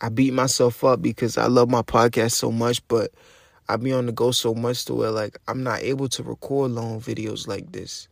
I 0.01 0.11
beat 0.11 0.33
myself 0.33 0.85
up 0.85 1.03
because 1.03 1.37
I 1.37 1.47
love 1.47 1.69
my 1.69 1.83
podcast 1.83 2.33
so 2.33 2.53
much, 2.53 2.87
but 2.87 3.11
I 3.69 3.77
be 3.77 3.93
on 3.93 4.07
the 4.07 4.13
go 4.13 4.31
so 4.31 4.55
much 4.55 4.85
to 4.87 4.95
where 4.95 5.11
like 5.11 5.37
I'm 5.49 5.63
not 5.63 5.83
able 5.83 6.09
to 6.11 6.23
record 6.23 6.71
long 6.71 7.01
videos 7.01 7.49
like 7.49 7.73
this. 7.73 8.09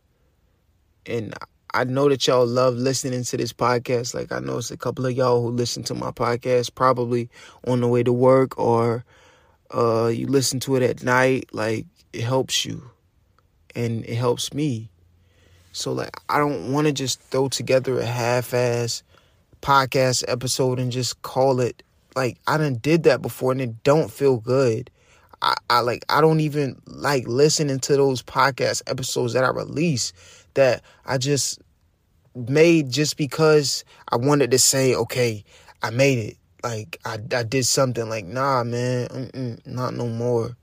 And 1.05 1.33
I 1.77 1.83
know 1.83 2.09
that 2.09 2.25
y'all 2.25 2.47
love 2.47 2.73
listening 2.73 3.23
to 3.23 3.37
this 3.37 3.53
podcast. 3.53 4.15
Like 4.15 4.31
I 4.31 4.39
know 4.39 4.57
it's 4.57 4.71
a 4.71 4.77
couple 4.77 5.05
of 5.05 5.15
y'all 5.15 5.43
who 5.43 5.51
listen 5.51 5.83
to 5.83 5.93
my 5.93 6.09
podcast 6.09 6.73
probably 6.73 7.29
on 7.67 7.81
the 7.81 7.87
way 7.87 8.01
to 8.01 8.11
work 8.11 8.57
or 8.57 9.05
uh 9.71 10.07
you 10.07 10.25
listen 10.25 10.59
to 10.61 10.75
it 10.75 10.81
at 10.81 11.03
night. 11.03 11.49
Like 11.51 11.85
it 12.13 12.23
helps 12.23 12.65
you 12.65 12.89
and 13.75 14.03
it 14.05 14.15
helps 14.15 14.55
me. 14.55 14.89
So 15.71 15.91
like 15.91 16.19
I 16.29 16.39
don't 16.39 16.73
want 16.73 16.87
to 16.87 16.93
just 16.93 17.21
throw 17.21 17.47
together 17.47 17.99
a 17.99 18.05
half 18.07 18.55
ass 18.55 19.03
podcast 19.61 20.23
episode 20.27 20.79
and 20.79 20.91
just 20.91 21.21
call 21.21 21.59
it 21.59 21.83
like 22.15 22.39
I 22.47 22.57
done 22.57 22.77
did 22.81 23.03
that 23.03 23.21
before 23.21 23.51
and 23.51 23.61
it 23.61 23.83
don't 23.83 24.09
feel 24.09 24.37
good. 24.37 24.89
I, 25.43 25.53
I 25.69 25.81
like 25.81 26.05
I 26.09 26.21
don't 26.21 26.39
even 26.39 26.81
like 26.87 27.27
listening 27.27 27.77
to 27.81 27.95
those 27.95 28.23
podcast 28.23 28.81
episodes 28.87 29.33
that 29.33 29.43
I 29.43 29.49
release 29.49 30.11
that 30.55 30.81
I 31.05 31.19
just 31.19 31.61
made 32.37 32.89
just 32.89 33.17
because 33.17 33.83
I 34.09 34.17
wanted 34.17 34.51
to 34.51 34.59
say, 34.59 34.95
okay, 34.95 35.43
I 35.81 35.89
made 35.89 36.19
it. 36.19 36.37
Like 36.63 36.99
I, 37.05 37.17
I 37.35 37.43
did 37.43 37.65
something. 37.65 38.09
Like 38.09 38.25
nah, 38.25 38.63
man, 38.63 39.59
not 39.65 39.93
no 39.93 40.07
more. 40.07 40.55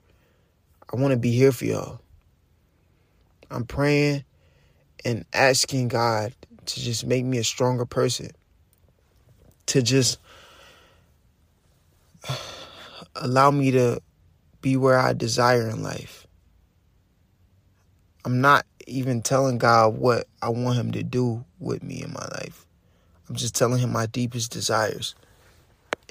I 0.93 0.97
want 0.97 1.13
to 1.13 1.19
be 1.19 1.33
here 1.33 1.53
for 1.53 1.65
y'all. 1.65 2.01
I'm 3.51 3.65
praying 3.65 4.25
and 5.05 5.25
asking 5.33 5.89
God 5.89 6.35
to 6.67 6.81
just 6.81 7.07
make 7.07 7.25
me 7.25 7.39
a 7.39 7.45
stronger 7.45 7.85
person 7.85 8.31
to 9.67 9.83
just 9.83 10.19
allow 13.17 13.51
me 13.51 13.71
to 13.71 14.01
be 14.61 14.77
where 14.77 14.99
I 14.99 15.13
desire 15.13 15.69
in 15.69 15.83
life. 15.83 16.27
I'm 18.25 18.41
not 18.41 18.65
even 18.87 19.23
telling 19.23 19.59
God 19.59 19.99
what 19.99 20.27
I 20.41 20.49
want 20.49 20.79
Him 20.79 20.93
to 20.93 21.03
do 21.03 21.45
with 21.59 21.83
me 21.83 22.03
in 22.03 22.13
my 22.13 22.27
life. 22.41 22.67
I'm 23.29 23.35
just 23.35 23.55
telling 23.55 23.81
Him 23.81 23.93
my 23.93 24.07
deepest 24.07 24.51
desires. 24.51 25.15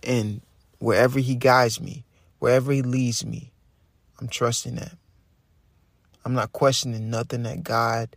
And 0.04 0.41
wherever 0.80 1.19
He 1.19 1.36
guides 1.36 1.82
me, 1.82 2.04
wherever 2.39 2.71
He 2.71 2.82
leads 2.82 3.26
me, 3.26 3.52
I'm 4.19 4.28
trusting 4.28 4.76
that. 4.76 4.93
I'm 6.26 6.34
not 6.34 6.54
questioning 6.54 7.10
nothing 7.10 7.43
that 7.43 7.63
God 7.63 8.15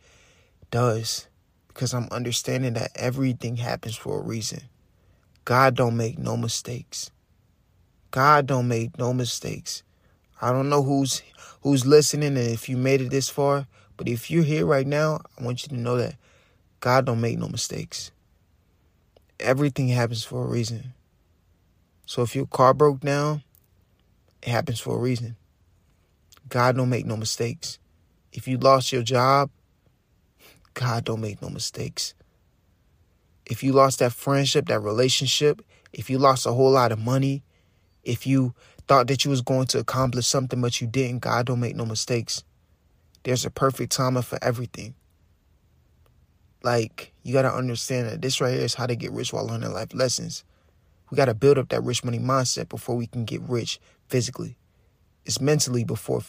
does 0.71 1.27
because 1.69 1.93
I'm 1.93 2.09
understanding 2.11 2.75
that 2.75 2.93
everything 2.95 3.57
happens 3.57 3.97
for 3.97 4.19
a 4.19 4.23
reason. 4.23 4.61
God 5.45 5.75
don't 5.75 5.97
make 5.97 6.19
no 6.19 6.37
mistakes. 6.37 7.11
God 8.11 8.47
don't 8.47 8.69
make 8.69 8.99
no 8.99 9.13
mistakes. 9.13 9.83
I 10.41 10.53
don't 10.53 10.69
know 10.69 10.83
who's 10.83 11.23
who's 11.63 11.87
listening 11.87 12.37
and 12.37 12.51
if 12.51 12.69
you 12.69 12.77
made 12.77 13.01
it 13.01 13.11
this 13.11 13.29
far, 13.29 13.67
but 13.97 14.09
if 14.09 14.31
you're 14.31 14.43
here 14.43 14.67
right 14.67 14.87
now, 14.87 15.21
I 15.39 15.45
want 15.45 15.63
you 15.63 15.69
to 15.69 15.77
know 15.77 15.97
that 15.97 16.17
God 16.81 17.07
don't 17.07 17.21
make 17.21 17.39
no 17.39 17.49
mistakes. 17.49 18.11
Everything 19.41 19.89
happens 19.89 20.25
for 20.25 20.45
a 20.45 20.47
reason. 20.47 20.95
So 22.07 22.23
if 22.23 22.37
your 22.37 22.47
car 22.47 22.75
broke 22.75 23.01
down, 23.01 23.43
it 24.43 24.51
happens 24.51 24.81
for 24.81 24.97
a 24.97 25.01
reason. 25.01 25.37
God 26.49 26.77
don't 26.77 26.89
make 26.89 27.07
no 27.07 27.17
mistakes. 27.17 27.79
If 28.33 28.47
you 28.47 28.59
lost 28.59 28.93
your 28.93 29.03
job, 29.03 29.51
God 30.75 31.05
don't 31.05 31.21
make 31.21 31.43
no 31.43 31.49
mistakes. 31.49 32.15
If 33.47 33.63
you 33.63 33.73
lost 33.73 33.99
that 34.01 34.13
friendship, 34.13 34.67
that 34.67 34.81
relationship, 34.81 35.63
if 35.93 36.11
you 36.11 36.19
lost 36.19 36.47
a 36.47 36.53
whole 36.53 36.71
lot 36.71 36.93
of 36.93 36.99
money, 36.99 37.43
if 38.05 38.27
you 38.27 38.55
thought 38.87 39.09
that 39.09 39.25
you 39.25 39.31
was 39.31 39.41
going 39.41 39.67
to 39.69 39.79
accomplish 39.79 40.27
something 40.27 40.61
but 40.61 40.81
you 40.81 40.87
didn't, 40.87 41.21
God 41.21 41.47
don't 41.47 41.61
make 41.61 41.75
no 41.75 41.87
mistakes. 41.87 42.45
There's 43.27 43.45
a 43.45 43.51
perfect 43.51 43.91
timer 43.91 44.23
for 44.23 44.39
everything. 44.41 44.95
Like, 46.63 47.13
you 47.25 47.33
got 47.33 47.43
to 47.43 47.53
understand 47.53 48.07
that 48.07 48.23
this 48.23 48.41
right 48.41 48.53
here 48.53 48.63
is 48.63 48.75
how 48.75 48.87
to 48.87 48.95
get 48.95 49.11
rich 49.11 49.33
while 49.33 49.45
learning 49.45 49.73
life 49.73 49.93
lessons. 49.93 50.45
We 51.11 51.17
got 51.17 51.25
to 51.25 51.35
build 51.35 51.59
up 51.59 51.71
that 51.71 51.83
rich 51.83 52.05
money 52.05 52.21
mindset 52.21 52.69
before 52.69 52.95
we 52.95 53.09
can 53.09 53.25
get 53.25 53.41
rich 53.43 53.81
physically. 54.07 54.57
It's 55.25 55.41
mentally 55.41 55.83
before 55.83 56.23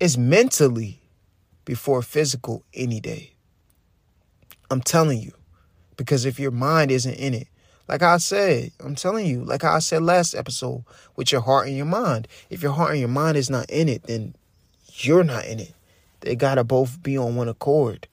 it's 0.00 0.16
mentally 0.16 1.00
before 1.64 2.02
physical 2.02 2.64
any 2.74 2.98
day. 2.98 3.34
I'm 4.72 4.80
telling 4.80 5.20
you. 5.20 5.30
Because 5.96 6.24
if 6.24 6.40
your 6.40 6.50
mind 6.50 6.90
isn't 6.90 7.14
in 7.14 7.32
it, 7.32 7.46
like 7.86 8.02
I 8.02 8.16
said, 8.16 8.72
I'm 8.80 8.96
telling 8.96 9.24
you, 9.26 9.44
like 9.44 9.62
I 9.62 9.78
said 9.78 10.02
last 10.02 10.34
episode, 10.34 10.82
with 11.14 11.30
your 11.30 11.42
heart 11.42 11.68
and 11.68 11.76
your 11.76 11.86
mind. 11.86 12.26
If 12.48 12.60
your 12.60 12.72
heart 12.72 12.90
and 12.90 12.98
your 12.98 13.08
mind 13.08 13.36
is 13.36 13.50
not 13.50 13.70
in 13.70 13.88
it, 13.88 14.02
then 14.02 14.34
you're 14.88 15.22
not 15.22 15.46
in 15.46 15.60
it. 15.60 15.74
They 16.20 16.36
gotta 16.36 16.64
both 16.64 17.02
be 17.02 17.16
on 17.16 17.36
one 17.36 17.48
accord. 17.48 18.06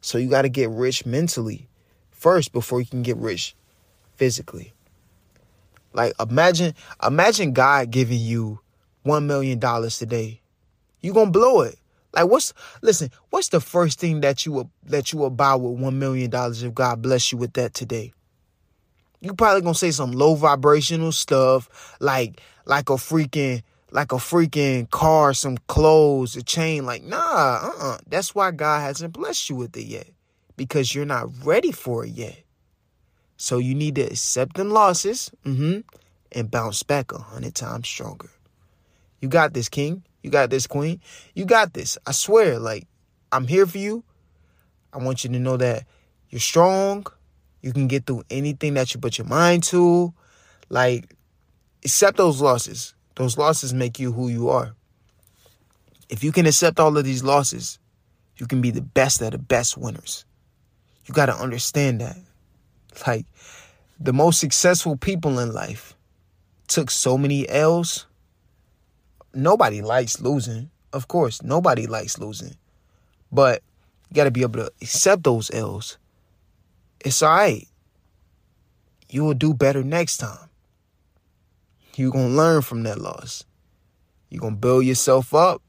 So 0.00 0.18
you 0.18 0.28
gotta 0.28 0.48
get 0.48 0.70
rich 0.70 1.04
mentally 1.04 1.68
first 2.10 2.52
before 2.52 2.80
you 2.80 2.86
can 2.86 3.02
get 3.02 3.16
rich 3.16 3.54
physically. 4.16 4.72
Like 5.92 6.12
imagine 6.20 6.74
imagine 7.02 7.52
God 7.52 7.90
giving 7.90 8.20
you 8.20 8.60
one 9.02 9.26
million 9.26 9.58
dollars 9.58 9.98
today. 9.98 10.40
You 11.00 11.12
gonna 11.12 11.30
blow 11.30 11.62
it. 11.62 11.76
Like 12.12 12.28
what's 12.28 12.52
listen, 12.82 13.10
what's 13.30 13.48
the 13.48 13.60
first 13.60 13.98
thing 13.98 14.20
that 14.20 14.44
you 14.46 14.52
will 14.52 14.70
that 14.84 15.12
you 15.12 15.18
will 15.18 15.30
buy 15.30 15.54
with 15.54 15.80
one 15.80 15.98
million 15.98 16.30
dollars 16.30 16.62
if 16.62 16.74
God 16.74 17.02
bless 17.02 17.32
you 17.32 17.38
with 17.38 17.54
that 17.54 17.74
today? 17.74 18.12
You 19.20 19.34
probably 19.34 19.62
gonna 19.62 19.74
say 19.74 19.90
some 19.90 20.12
low 20.12 20.34
vibrational 20.34 21.12
stuff 21.12 21.96
like 22.00 22.40
like 22.64 22.88
a 22.90 22.94
freaking 22.94 23.62
like 23.92 24.12
a 24.12 24.16
freaking 24.16 24.88
car, 24.90 25.34
some 25.34 25.58
clothes, 25.66 26.36
a 26.36 26.42
chain. 26.42 26.86
Like, 26.86 27.02
nah, 27.02 27.16
uh-uh. 27.18 27.98
That's 28.06 28.34
why 28.34 28.50
God 28.50 28.80
hasn't 28.80 29.12
blessed 29.12 29.50
you 29.50 29.56
with 29.56 29.76
it 29.76 29.86
yet. 29.86 30.08
Because 30.56 30.94
you're 30.94 31.06
not 31.06 31.28
ready 31.44 31.72
for 31.72 32.04
it 32.04 32.10
yet. 32.10 32.42
So 33.36 33.58
you 33.58 33.74
need 33.74 33.94
to 33.94 34.02
accept 34.02 34.56
them 34.56 34.70
losses 34.70 35.30
mm-hmm, 35.44 35.80
and 36.32 36.50
bounce 36.50 36.82
back 36.82 37.12
a 37.12 37.18
hundred 37.18 37.54
times 37.54 37.88
stronger. 37.88 38.28
You 39.20 39.28
got 39.28 39.54
this, 39.54 39.70
King. 39.70 40.02
You 40.22 40.30
got 40.30 40.50
this, 40.50 40.66
Queen. 40.66 41.00
You 41.34 41.46
got 41.46 41.72
this. 41.72 41.96
I 42.06 42.12
swear, 42.12 42.58
like, 42.58 42.86
I'm 43.32 43.46
here 43.46 43.64
for 43.64 43.78
you. 43.78 44.04
I 44.92 44.98
want 44.98 45.24
you 45.24 45.30
to 45.30 45.38
know 45.38 45.56
that 45.56 45.84
you're 46.28 46.40
strong. 46.40 47.06
You 47.62 47.72
can 47.72 47.86
get 47.86 48.06
through 48.06 48.24
anything 48.28 48.74
that 48.74 48.92
you 48.92 49.00
put 49.00 49.16
your 49.16 49.26
mind 49.26 49.62
to. 49.64 50.12
Like, 50.68 51.14
accept 51.82 52.18
those 52.18 52.42
losses. 52.42 52.94
Those 53.20 53.36
losses 53.36 53.74
make 53.74 53.98
you 53.98 54.12
who 54.12 54.28
you 54.28 54.48
are. 54.48 54.74
If 56.08 56.24
you 56.24 56.32
can 56.32 56.46
accept 56.46 56.80
all 56.80 56.96
of 56.96 57.04
these 57.04 57.22
losses, 57.22 57.78
you 58.38 58.46
can 58.46 58.62
be 58.62 58.70
the 58.70 58.80
best 58.80 59.20
of 59.20 59.32
the 59.32 59.36
best 59.36 59.76
winners. 59.76 60.24
You 61.04 61.12
got 61.12 61.26
to 61.26 61.34
understand 61.34 62.00
that. 62.00 62.16
Like, 63.06 63.26
the 64.00 64.14
most 64.14 64.40
successful 64.40 64.96
people 64.96 65.38
in 65.38 65.52
life 65.52 65.94
took 66.66 66.90
so 66.90 67.18
many 67.18 67.46
L's 67.46 68.06
nobody 69.34 69.82
likes 69.82 70.18
losing. 70.22 70.70
Of 70.94 71.06
course, 71.08 71.42
nobody 71.42 71.86
likes 71.86 72.18
losing. 72.18 72.56
But 73.30 73.62
you 74.08 74.14
got 74.14 74.24
to 74.24 74.30
be 74.30 74.40
able 74.40 74.64
to 74.64 74.72
accept 74.80 75.24
those 75.24 75.50
L's. 75.50 75.98
It's 77.04 77.20
all 77.20 77.36
right. 77.36 77.68
You 79.10 79.24
will 79.24 79.34
do 79.34 79.52
better 79.52 79.84
next 79.84 80.16
time. 80.16 80.49
You're 82.00 82.12
going 82.12 82.30
to 82.30 82.34
learn 82.34 82.62
from 82.62 82.82
that 82.84 82.98
loss. 82.98 83.44
You're 84.30 84.40
going 84.40 84.54
to 84.54 84.58
build 84.58 84.86
yourself 84.86 85.34
up 85.34 85.60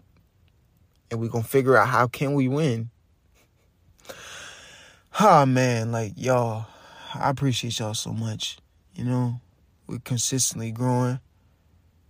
and 1.10 1.20
we're 1.20 1.28
going 1.28 1.44
to 1.44 1.50
figure 1.50 1.76
out 1.76 1.90
how 1.90 2.08
can 2.08 2.36
we 2.36 2.48
win. 2.48 2.90
Oh 5.20 5.46
man, 5.46 5.92
like 5.92 6.14
y'all, 6.16 6.68
I 7.14 7.30
appreciate 7.30 7.78
y'all 7.80 7.94
so 7.94 8.14
much. 8.14 8.60
You 8.96 9.04
know, 9.04 9.42
we're 9.88 10.00
consistently 10.00 10.72
growing. 10.72 11.20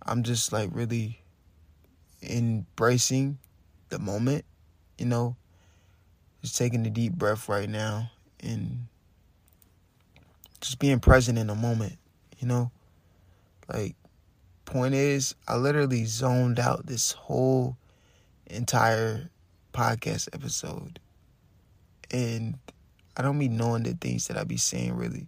I'm 0.06 0.22
just 0.22 0.52
like 0.52 0.70
really 0.72 1.20
embracing 2.22 3.38
the 3.88 3.98
moment, 3.98 4.44
you 4.98 5.06
know, 5.06 5.34
just 6.42 6.56
taking 6.56 6.86
a 6.86 6.90
deep 6.90 7.14
breath 7.14 7.48
right 7.48 7.68
now 7.68 8.12
and 8.38 8.86
just 10.60 10.78
being 10.78 11.00
present 11.00 11.38
in 11.38 11.48
the 11.48 11.56
moment, 11.56 11.98
you 12.38 12.46
know? 12.46 12.70
Like, 13.68 13.96
point 14.72 14.94
is, 14.94 15.34
I 15.46 15.56
literally 15.56 16.06
zoned 16.06 16.58
out 16.58 16.86
this 16.86 17.12
whole 17.12 17.76
entire 18.46 19.28
podcast 19.74 20.28
episode. 20.32 20.98
And 22.10 22.58
I 23.16 23.22
don't 23.22 23.38
be 23.38 23.48
knowing 23.48 23.82
the 23.82 23.92
things 23.92 24.28
that 24.28 24.38
I 24.38 24.44
be 24.44 24.56
saying 24.56 24.96
really 24.96 25.26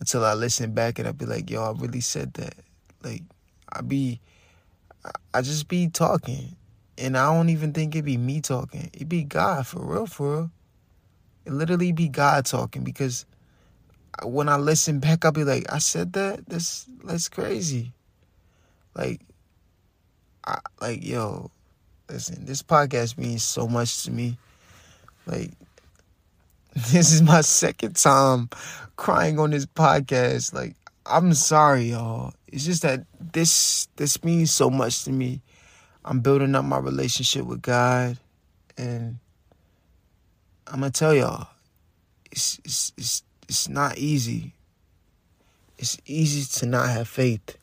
until 0.00 0.24
I 0.24 0.34
listen 0.34 0.72
back 0.72 0.98
and 0.98 1.06
I 1.06 1.12
be 1.12 1.26
like, 1.26 1.50
yo, 1.50 1.62
I 1.62 1.72
really 1.78 2.00
said 2.00 2.34
that. 2.34 2.54
Like, 3.02 3.22
I 3.70 3.82
be 3.82 4.20
I 5.34 5.42
just 5.42 5.68
be 5.68 5.88
talking. 5.88 6.56
And 6.96 7.16
I 7.16 7.34
don't 7.34 7.48
even 7.48 7.72
think 7.72 7.94
it 7.96 8.04
be 8.04 8.16
me 8.16 8.40
talking. 8.40 8.90
It 8.92 9.08
be 9.08 9.24
God 9.24 9.66
for 9.66 9.84
real, 9.84 10.06
for 10.06 10.36
real. 10.36 10.50
It 11.44 11.52
literally 11.52 11.92
be 11.92 12.08
God 12.08 12.46
talking 12.46 12.84
because 12.84 13.26
when 14.24 14.48
I 14.48 14.56
listen 14.56 15.00
back, 15.00 15.24
I'll 15.24 15.32
be 15.32 15.44
like, 15.44 15.70
I 15.72 15.78
said 15.78 16.12
that? 16.14 16.46
That's 16.46 16.86
that's 17.04 17.28
crazy. 17.28 17.92
Like 18.94 19.20
I 20.44 20.58
like 20.80 21.04
yo, 21.04 21.50
listen, 22.08 22.44
this 22.44 22.62
podcast 22.62 23.18
means 23.18 23.42
so 23.42 23.66
much 23.66 24.04
to 24.04 24.10
me. 24.10 24.38
Like 25.26 25.50
this 26.74 27.12
is 27.12 27.22
my 27.22 27.40
second 27.42 27.96
time 27.96 28.48
crying 28.96 29.38
on 29.38 29.50
this 29.50 29.66
podcast. 29.66 30.52
Like 30.52 30.74
I'm 31.06 31.34
sorry, 31.34 31.90
y'all. 31.90 32.34
It's 32.46 32.64
just 32.64 32.82
that 32.82 33.04
this 33.32 33.88
this 33.96 34.22
means 34.24 34.50
so 34.50 34.70
much 34.70 35.04
to 35.04 35.12
me. 35.12 35.40
I'm 36.04 36.20
building 36.20 36.54
up 36.54 36.64
my 36.64 36.78
relationship 36.78 37.44
with 37.44 37.62
God, 37.62 38.18
and 38.76 39.18
I'm 40.66 40.80
gonna 40.80 40.90
tell 40.90 41.14
y'all, 41.14 41.48
it's 42.30 42.60
it's 42.64 42.92
it's 42.96 43.22
it's 43.48 43.68
not 43.68 43.98
easy. 43.98 44.54
It's 45.78 45.98
easy 46.06 46.58
to 46.60 46.66
not 46.66 46.88
have 46.88 47.08
faith. 47.08 47.56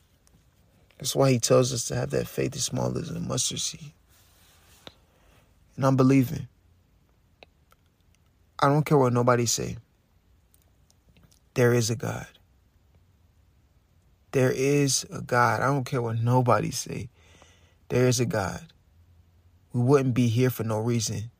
That's 1.00 1.16
why 1.16 1.30
He 1.32 1.38
tells 1.38 1.72
us 1.72 1.86
to 1.86 1.94
have 1.94 2.10
that 2.10 2.28
faith 2.28 2.54
as 2.54 2.64
small 2.64 2.96
as 2.98 3.08
a 3.08 3.18
mustard 3.18 3.58
seed. 3.58 3.92
And 5.76 5.86
I'm 5.86 5.96
believing. 5.96 6.46
I 8.58 8.68
don't 8.68 8.84
care 8.84 8.98
what 8.98 9.14
nobody 9.14 9.46
say. 9.46 9.78
There 11.54 11.72
is 11.72 11.88
a 11.88 11.96
God. 11.96 12.26
There 14.32 14.52
is 14.52 15.06
a 15.10 15.22
God. 15.22 15.62
I 15.62 15.68
don't 15.68 15.84
care 15.84 16.02
what 16.02 16.18
nobody 16.18 16.70
say. 16.70 17.08
There 17.88 18.06
is 18.06 18.20
a 18.20 18.26
God. 18.26 18.60
We 19.72 19.80
wouldn't 19.80 20.14
be 20.14 20.28
here 20.28 20.50
for 20.50 20.64
no 20.64 20.80
reason. 20.80 21.30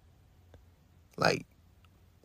Like 1.18 1.44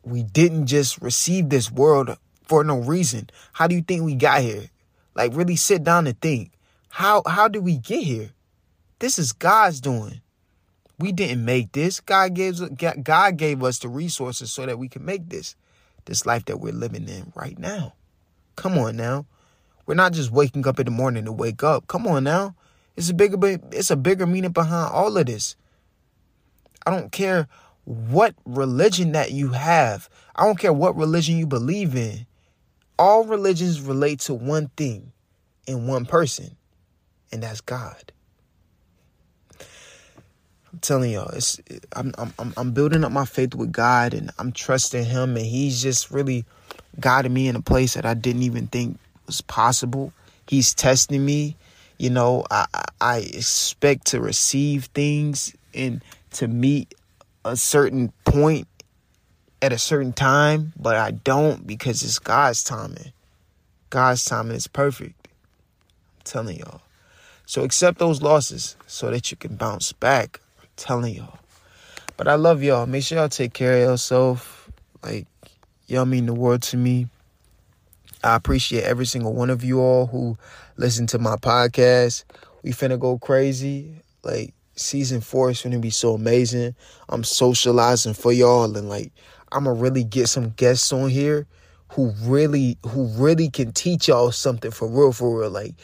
we 0.02 0.22
didn't 0.22 0.68
just 0.68 1.02
receive 1.02 1.50
this 1.50 1.70
world 1.70 2.16
for 2.44 2.64
no 2.64 2.78
reason. 2.78 3.28
How 3.52 3.66
do 3.66 3.74
you 3.74 3.82
think 3.82 4.04
we 4.04 4.14
got 4.14 4.40
here? 4.40 4.70
Like 5.14 5.36
really 5.36 5.56
sit 5.56 5.84
down 5.84 6.06
and 6.06 6.18
think. 6.18 6.52
How 6.96 7.22
how 7.26 7.46
did 7.46 7.62
we 7.62 7.76
get 7.76 8.04
here? 8.04 8.30
This 9.00 9.18
is 9.18 9.34
God's 9.34 9.82
doing. 9.82 10.22
We 10.98 11.12
didn't 11.12 11.44
make 11.44 11.72
this. 11.72 12.00
God 12.00 12.32
gave 12.32 12.58
God 13.04 13.36
gave 13.36 13.62
us 13.62 13.80
the 13.80 13.88
resources 13.88 14.50
so 14.50 14.64
that 14.64 14.78
we 14.78 14.88
can 14.88 15.04
make 15.04 15.28
this 15.28 15.56
this 16.06 16.24
life 16.24 16.46
that 16.46 16.58
we're 16.58 16.72
living 16.72 17.06
in 17.06 17.34
right 17.34 17.58
now. 17.58 17.92
Come 18.56 18.78
on 18.78 18.96
now. 18.96 19.26
We're 19.84 19.92
not 19.92 20.14
just 20.14 20.30
waking 20.30 20.66
up 20.66 20.80
in 20.80 20.86
the 20.86 20.90
morning 20.90 21.26
to 21.26 21.32
wake 21.32 21.62
up. 21.62 21.86
Come 21.86 22.06
on 22.06 22.24
now. 22.24 22.54
It's 22.96 23.10
a 23.10 23.14
bigger 23.14 23.36
it's 23.72 23.90
a 23.90 23.96
bigger 23.96 24.26
meaning 24.26 24.52
behind 24.52 24.90
all 24.90 25.18
of 25.18 25.26
this. 25.26 25.54
I 26.86 26.92
don't 26.92 27.12
care 27.12 27.46
what 27.84 28.34
religion 28.46 29.12
that 29.12 29.32
you 29.32 29.48
have. 29.48 30.08
I 30.34 30.46
don't 30.46 30.58
care 30.58 30.72
what 30.72 30.96
religion 30.96 31.36
you 31.36 31.46
believe 31.46 31.94
in. 31.94 32.26
All 32.98 33.26
religions 33.26 33.82
relate 33.82 34.20
to 34.20 34.32
one 34.32 34.70
thing 34.78 35.12
in 35.66 35.86
one 35.86 36.06
person, 36.06 36.56
and 37.32 37.42
that's 37.42 37.60
God. 37.60 38.12
I'm 40.72 40.80
telling 40.80 41.12
y'all, 41.12 41.28
it's 41.30 41.60
I'm 41.94 42.12
I'm 42.18 42.52
I'm 42.56 42.72
building 42.72 43.02
up 43.04 43.12
my 43.12 43.24
faith 43.24 43.54
with 43.54 43.72
God, 43.72 44.12
and 44.12 44.30
I'm 44.38 44.52
trusting 44.52 45.04
Him, 45.04 45.36
and 45.36 45.46
He's 45.46 45.82
just 45.82 46.10
really 46.10 46.44
guiding 47.00 47.32
me 47.32 47.48
in 47.48 47.56
a 47.56 47.62
place 47.62 47.94
that 47.94 48.04
I 48.04 48.14
didn't 48.14 48.42
even 48.42 48.66
think 48.66 48.98
was 49.26 49.40
possible. 49.40 50.12
He's 50.46 50.74
testing 50.74 51.24
me. 51.24 51.56
You 51.98 52.10
know, 52.10 52.44
I 52.50 52.66
I 53.00 53.18
expect 53.18 54.08
to 54.08 54.20
receive 54.20 54.86
things 54.86 55.54
and 55.72 56.02
to 56.32 56.48
meet 56.48 56.94
a 57.44 57.56
certain 57.56 58.12
point 58.24 58.68
at 59.62 59.72
a 59.72 59.78
certain 59.78 60.12
time, 60.12 60.72
but 60.76 60.96
I 60.96 61.12
don't 61.12 61.66
because 61.66 62.02
it's 62.02 62.18
God's 62.18 62.62
timing. 62.62 63.12
God's 63.88 64.24
timing 64.24 64.56
is 64.56 64.66
perfect. 64.66 65.28
I'm 65.28 66.24
telling 66.24 66.58
y'all. 66.58 66.82
So 67.46 67.62
accept 67.62 67.98
those 67.98 68.20
losses 68.22 68.76
so 68.86 69.10
that 69.10 69.30
you 69.30 69.36
can 69.36 69.56
bounce 69.56 69.92
back. 69.92 70.40
I'm 70.60 70.68
telling 70.76 71.14
y'all. 71.14 71.38
But 72.16 72.28
I 72.28 72.34
love 72.34 72.62
y'all. 72.62 72.86
Make 72.86 73.04
sure 73.04 73.18
y'all 73.18 73.28
take 73.28 73.52
care 73.52 73.74
of 73.74 73.90
yourself. 73.90 74.70
Like, 75.02 75.26
y'all 75.86 76.06
mean 76.06 76.26
the 76.26 76.34
world 76.34 76.62
to 76.64 76.76
me. 76.76 77.08
I 78.24 78.34
appreciate 78.34 78.84
every 78.84 79.06
single 79.06 79.32
one 79.32 79.50
of 79.50 79.62
you 79.62 79.80
all 79.80 80.06
who 80.06 80.36
listen 80.76 81.06
to 81.08 81.18
my 81.18 81.36
podcast. 81.36 82.24
We 82.62 82.72
finna 82.72 82.98
go 82.98 83.18
crazy. 83.18 84.02
Like, 84.22 84.52
season 84.76 85.20
four 85.20 85.50
is 85.50 85.62
gonna 85.62 85.78
be 85.78 85.90
so 85.90 86.14
amazing. 86.14 86.74
I'm 87.08 87.24
socializing 87.24 88.14
for 88.14 88.32
y'all 88.32 88.76
and 88.76 88.88
like 88.88 89.12
I'm 89.50 89.64
gonna 89.64 89.78
really 89.78 90.04
get 90.04 90.28
some 90.28 90.50
guests 90.50 90.92
on 90.92 91.08
here 91.08 91.46
who 91.92 92.12
really 92.22 92.76
who 92.86 93.06
really 93.06 93.48
can 93.48 93.72
teach 93.72 94.08
y'all 94.08 94.32
something 94.32 94.70
for 94.70 94.88
real 94.88 95.12
for 95.12 95.40
real. 95.40 95.50
Like 95.50 95.74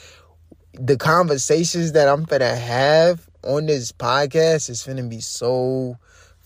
the 0.75 0.97
conversations 0.97 1.93
that 1.93 2.09
I'm 2.09 2.25
gonna 2.25 2.57
have 2.57 3.29
on 3.43 3.67
this 3.67 3.93
podcast 3.93 4.71
is 4.71 4.85
gonna 4.85 5.03
be 5.03 5.21
so 5.21 5.99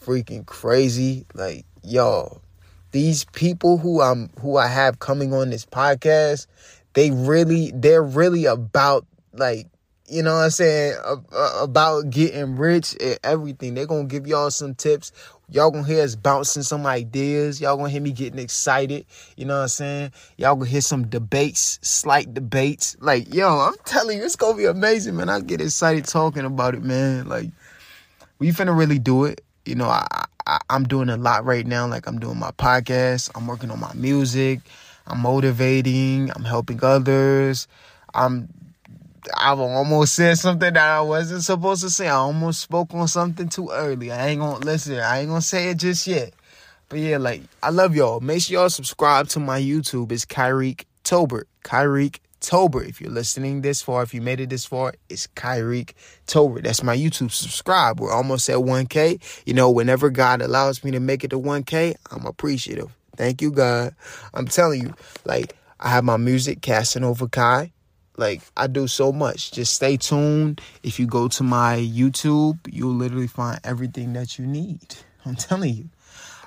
freaking 0.05 0.45
crazy. 0.47 1.27
Like 1.35 1.65
y'all, 1.83 2.43
these 2.91 3.25
people 3.25 3.79
who 3.79 4.01
I'm 4.01 4.31
who 4.41 4.57
I 4.57 4.67
have 4.67 4.99
coming 4.99 5.33
on 5.33 5.51
this 5.51 5.67
podcast, 5.67 6.47
they 6.95 7.11
really 7.11 7.73
they're 7.75 8.03
really 8.03 8.47
about 8.47 9.07
like 9.33 9.69
you 10.09 10.23
know 10.23 10.35
what 10.35 10.45
I'm 10.45 10.51
saying, 10.51 10.97
about 11.33 12.11
getting 12.11 12.57
rich 12.57 12.97
and 13.01 13.19
everything. 13.25 13.75
They're 13.75 13.87
going 13.87 14.09
to 14.09 14.13
give 14.13 14.27
y'all 14.27 14.51
some 14.51 14.75
tips. 14.75 15.13
Y'all 15.49 15.71
going 15.71 15.85
to 15.85 15.91
hear 15.91 16.03
us 16.03 16.17
bouncing 16.17 16.63
some 16.63 16.87
ideas. 16.87 17.61
Y'all 17.61 17.77
going 17.77 17.89
to 17.89 17.93
hear 17.93 18.01
me 18.01 18.13
getting 18.13 18.39
excited. 18.39 19.07
You 19.37 19.45
know 19.45 19.57
what 19.57 19.63
I'm 19.63 19.69
saying? 19.69 20.13
Y'all 20.37 20.55
going 20.57 20.67
to 20.67 20.73
hear 20.73 20.81
some 20.81 21.07
debates, 21.07 21.79
slight 21.83 22.35
debates. 22.35 22.97
Like, 23.01 23.33
yo, 23.33 23.49
I'm 23.49 23.77
telling 23.85 24.19
you, 24.19 24.25
it's 24.25 24.37
going 24.37 24.55
to 24.55 24.59
be 24.59 24.67
amazing, 24.67 25.17
man. 25.17 25.29
I 25.29 25.41
get 25.41 25.61
excited 25.61 26.05
talking 26.05 26.45
about 26.45 26.75
it, 26.75 26.83
man. 26.83 27.29
Like, 27.29 27.51
we 28.39 28.51
finna 28.51 28.77
really 28.77 28.99
do 28.99 29.25
it. 29.25 29.41
You 29.65 29.77
know, 29.77 29.89
I, 29.89 30.07
I, 30.47 30.59
I'm 30.69 30.85
doing 30.85 31.09
a 31.09 31.17
lot 31.17 31.45
right 31.45 31.67
now. 31.67 31.87
Like, 31.87 32.07
I'm 32.07 32.19
doing 32.19 32.39
my 32.39 32.51
podcast. 32.53 33.31
I'm 33.35 33.47
working 33.47 33.71
on 33.71 33.81
my 33.81 33.93
music. 33.95 34.61
I'm 35.07 35.21
motivating. 35.21 36.31
I'm 36.35 36.45
helping 36.45 36.81
others. 36.83 37.69
I'm 38.15 38.49
I 39.35 39.51
almost 39.51 40.15
said 40.15 40.39
something 40.39 40.73
that 40.73 40.77
I 40.77 41.01
wasn't 41.01 41.43
supposed 41.43 41.83
to 41.83 41.91
say. 41.91 42.09
I 42.09 42.17
almost 42.17 42.61
spoke 42.61 42.95
on 42.95 43.09
something 43.09 43.49
too 43.49 43.71
early. 43.71 44.13
I 44.13 44.29
ain't 44.29 44.41
gonna 44.41 44.65
listen. 44.65 44.99
I 44.99 45.21
ain't 45.21 45.29
gonna 45.29 45.41
say 45.41 45.71
it 45.71 45.79
just 45.79 46.07
yet. 46.07 46.33
But 46.89 47.01
yeah, 47.01 47.19
like 47.19 47.43
I 47.63 47.71
love 47.71 47.97
y'all. 47.97 48.21
Make 48.21 48.43
sure 48.43 48.61
y'all 48.61 48.71
subscribe 48.71 49.29
to 49.29 49.41
my 49.41 49.61
YouTube. 49.61 50.13
It's 50.13 50.25
Kyrique 50.25 50.85
Tobert. 51.05 51.49
Kyrique 51.65 52.21
Tobert. 52.41 52.89
If 52.89 53.01
you're 53.01 53.11
listening 53.11 53.63
this 53.63 53.83
far, 53.83 54.03
if 54.03 54.15
you 54.15 54.21
made 54.21 54.41
it 54.41 54.51
this 54.51 54.65
far, 54.65 54.95
it's 55.09 55.27
Kyrique 55.29 55.95
Tobert. 56.27 56.63
That's 56.65 56.83
my 56.83 56.97
YouTube. 56.97 57.33
Subscribe. 57.33 58.01
We're 58.01 58.13
almost 58.13 58.49
at 58.49 58.57
1K. 58.57 59.21
You 59.47 59.55
know, 59.55 59.71
whenever 59.71 60.11
God 60.11 60.43
allows 60.43 60.85
me 60.85 60.93
to 60.93 61.01
make 61.01 61.25
it 61.25 61.31
to 61.31 61.39
1K, 61.39 61.97
I'm 62.13 62.25
appreciative. 62.27 62.95
Thank 63.17 63.43
you, 63.43 63.51
God. 63.51 63.95
I'm 64.35 64.47
telling 64.47 64.83
you, 64.83 64.95
like 65.25 65.57
I 65.81 65.89
have 65.89 66.05
my 66.05 66.17
music, 66.17 66.63
Casting 66.63 67.03
Over 67.05 67.27
Kai. 67.27 67.73
Like 68.17 68.43
I 68.57 68.67
do 68.67 68.87
so 68.87 69.13
much. 69.13 69.53
Just 69.53 69.75
stay 69.75 69.97
tuned. 69.97 70.61
If 70.83 70.99
you 70.99 71.07
go 71.07 71.29
to 71.29 71.43
my 71.43 71.77
YouTube, 71.79 72.59
you'll 72.71 72.95
literally 72.95 73.27
find 73.27 73.61
everything 73.65 74.13
that 74.15 74.39
you 74.39 74.47
need. 74.47 74.97
I'm 75.25 75.37
telling 75.37 75.75
you. 75.75 75.89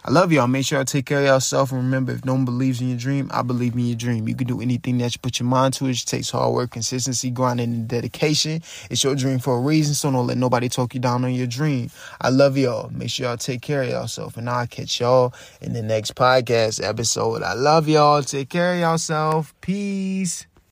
I 0.05 0.11
love 0.11 0.31
y'all. 0.31 0.47
Make 0.47 0.65
sure 0.65 0.77
y'all 0.77 0.85
take 0.85 1.05
care 1.05 1.19
of 1.19 1.25
yourself. 1.25 1.71
And 1.71 1.81
remember, 1.81 2.13
if 2.13 2.23
no 2.23 2.33
one 2.33 2.45
believes 2.45 2.79
in 2.79 2.87
your 2.87 2.97
dream, 2.97 3.29
I 3.33 3.41
believe 3.41 3.73
in 3.73 3.85
your 3.85 3.97
dream. 3.97 4.29
You 4.29 4.35
can 4.35 4.47
do 4.47 4.61
anything 4.61 4.97
that 4.99 5.13
you 5.13 5.19
put 5.21 5.39
your 5.39 5.47
mind 5.47 5.73
to. 5.75 5.87
It 5.87 5.93
just 5.93 6.07
takes 6.07 6.29
hard 6.29 6.53
work, 6.53 6.71
consistency, 6.71 7.29
grinding, 7.29 7.73
and 7.73 7.87
dedication. 7.87 8.63
It's 8.89 9.03
your 9.03 9.15
dream 9.15 9.39
for 9.39 9.57
a 9.57 9.59
reason, 9.59 9.93
so 9.93 10.09
don't 10.09 10.25
let 10.25 10.37
nobody 10.37 10.69
talk 10.69 10.93
you 10.93 11.01
down 11.01 11.25
on 11.25 11.33
your 11.33 11.47
dream. 11.47 11.91
I 12.21 12.29
love 12.29 12.57
y'all. 12.57 12.89
Make 12.91 13.09
sure 13.09 13.27
y'all 13.27 13.37
take 13.37 13.61
care 13.61 13.83
of 13.83 13.89
yourself. 13.89 14.37
And 14.37 14.49
I'll 14.49 14.67
catch 14.67 15.01
y'all 15.01 15.33
in 15.61 15.73
the 15.73 15.81
next 15.81 16.15
podcast 16.15 16.81
episode. 16.81 17.43
I 17.43 17.53
love 17.53 17.89
y'all. 17.89 18.23
Take 18.23 18.49
care 18.49 18.75
of 18.75 18.79
yourself. 18.79 19.53
Peace. 19.59 20.48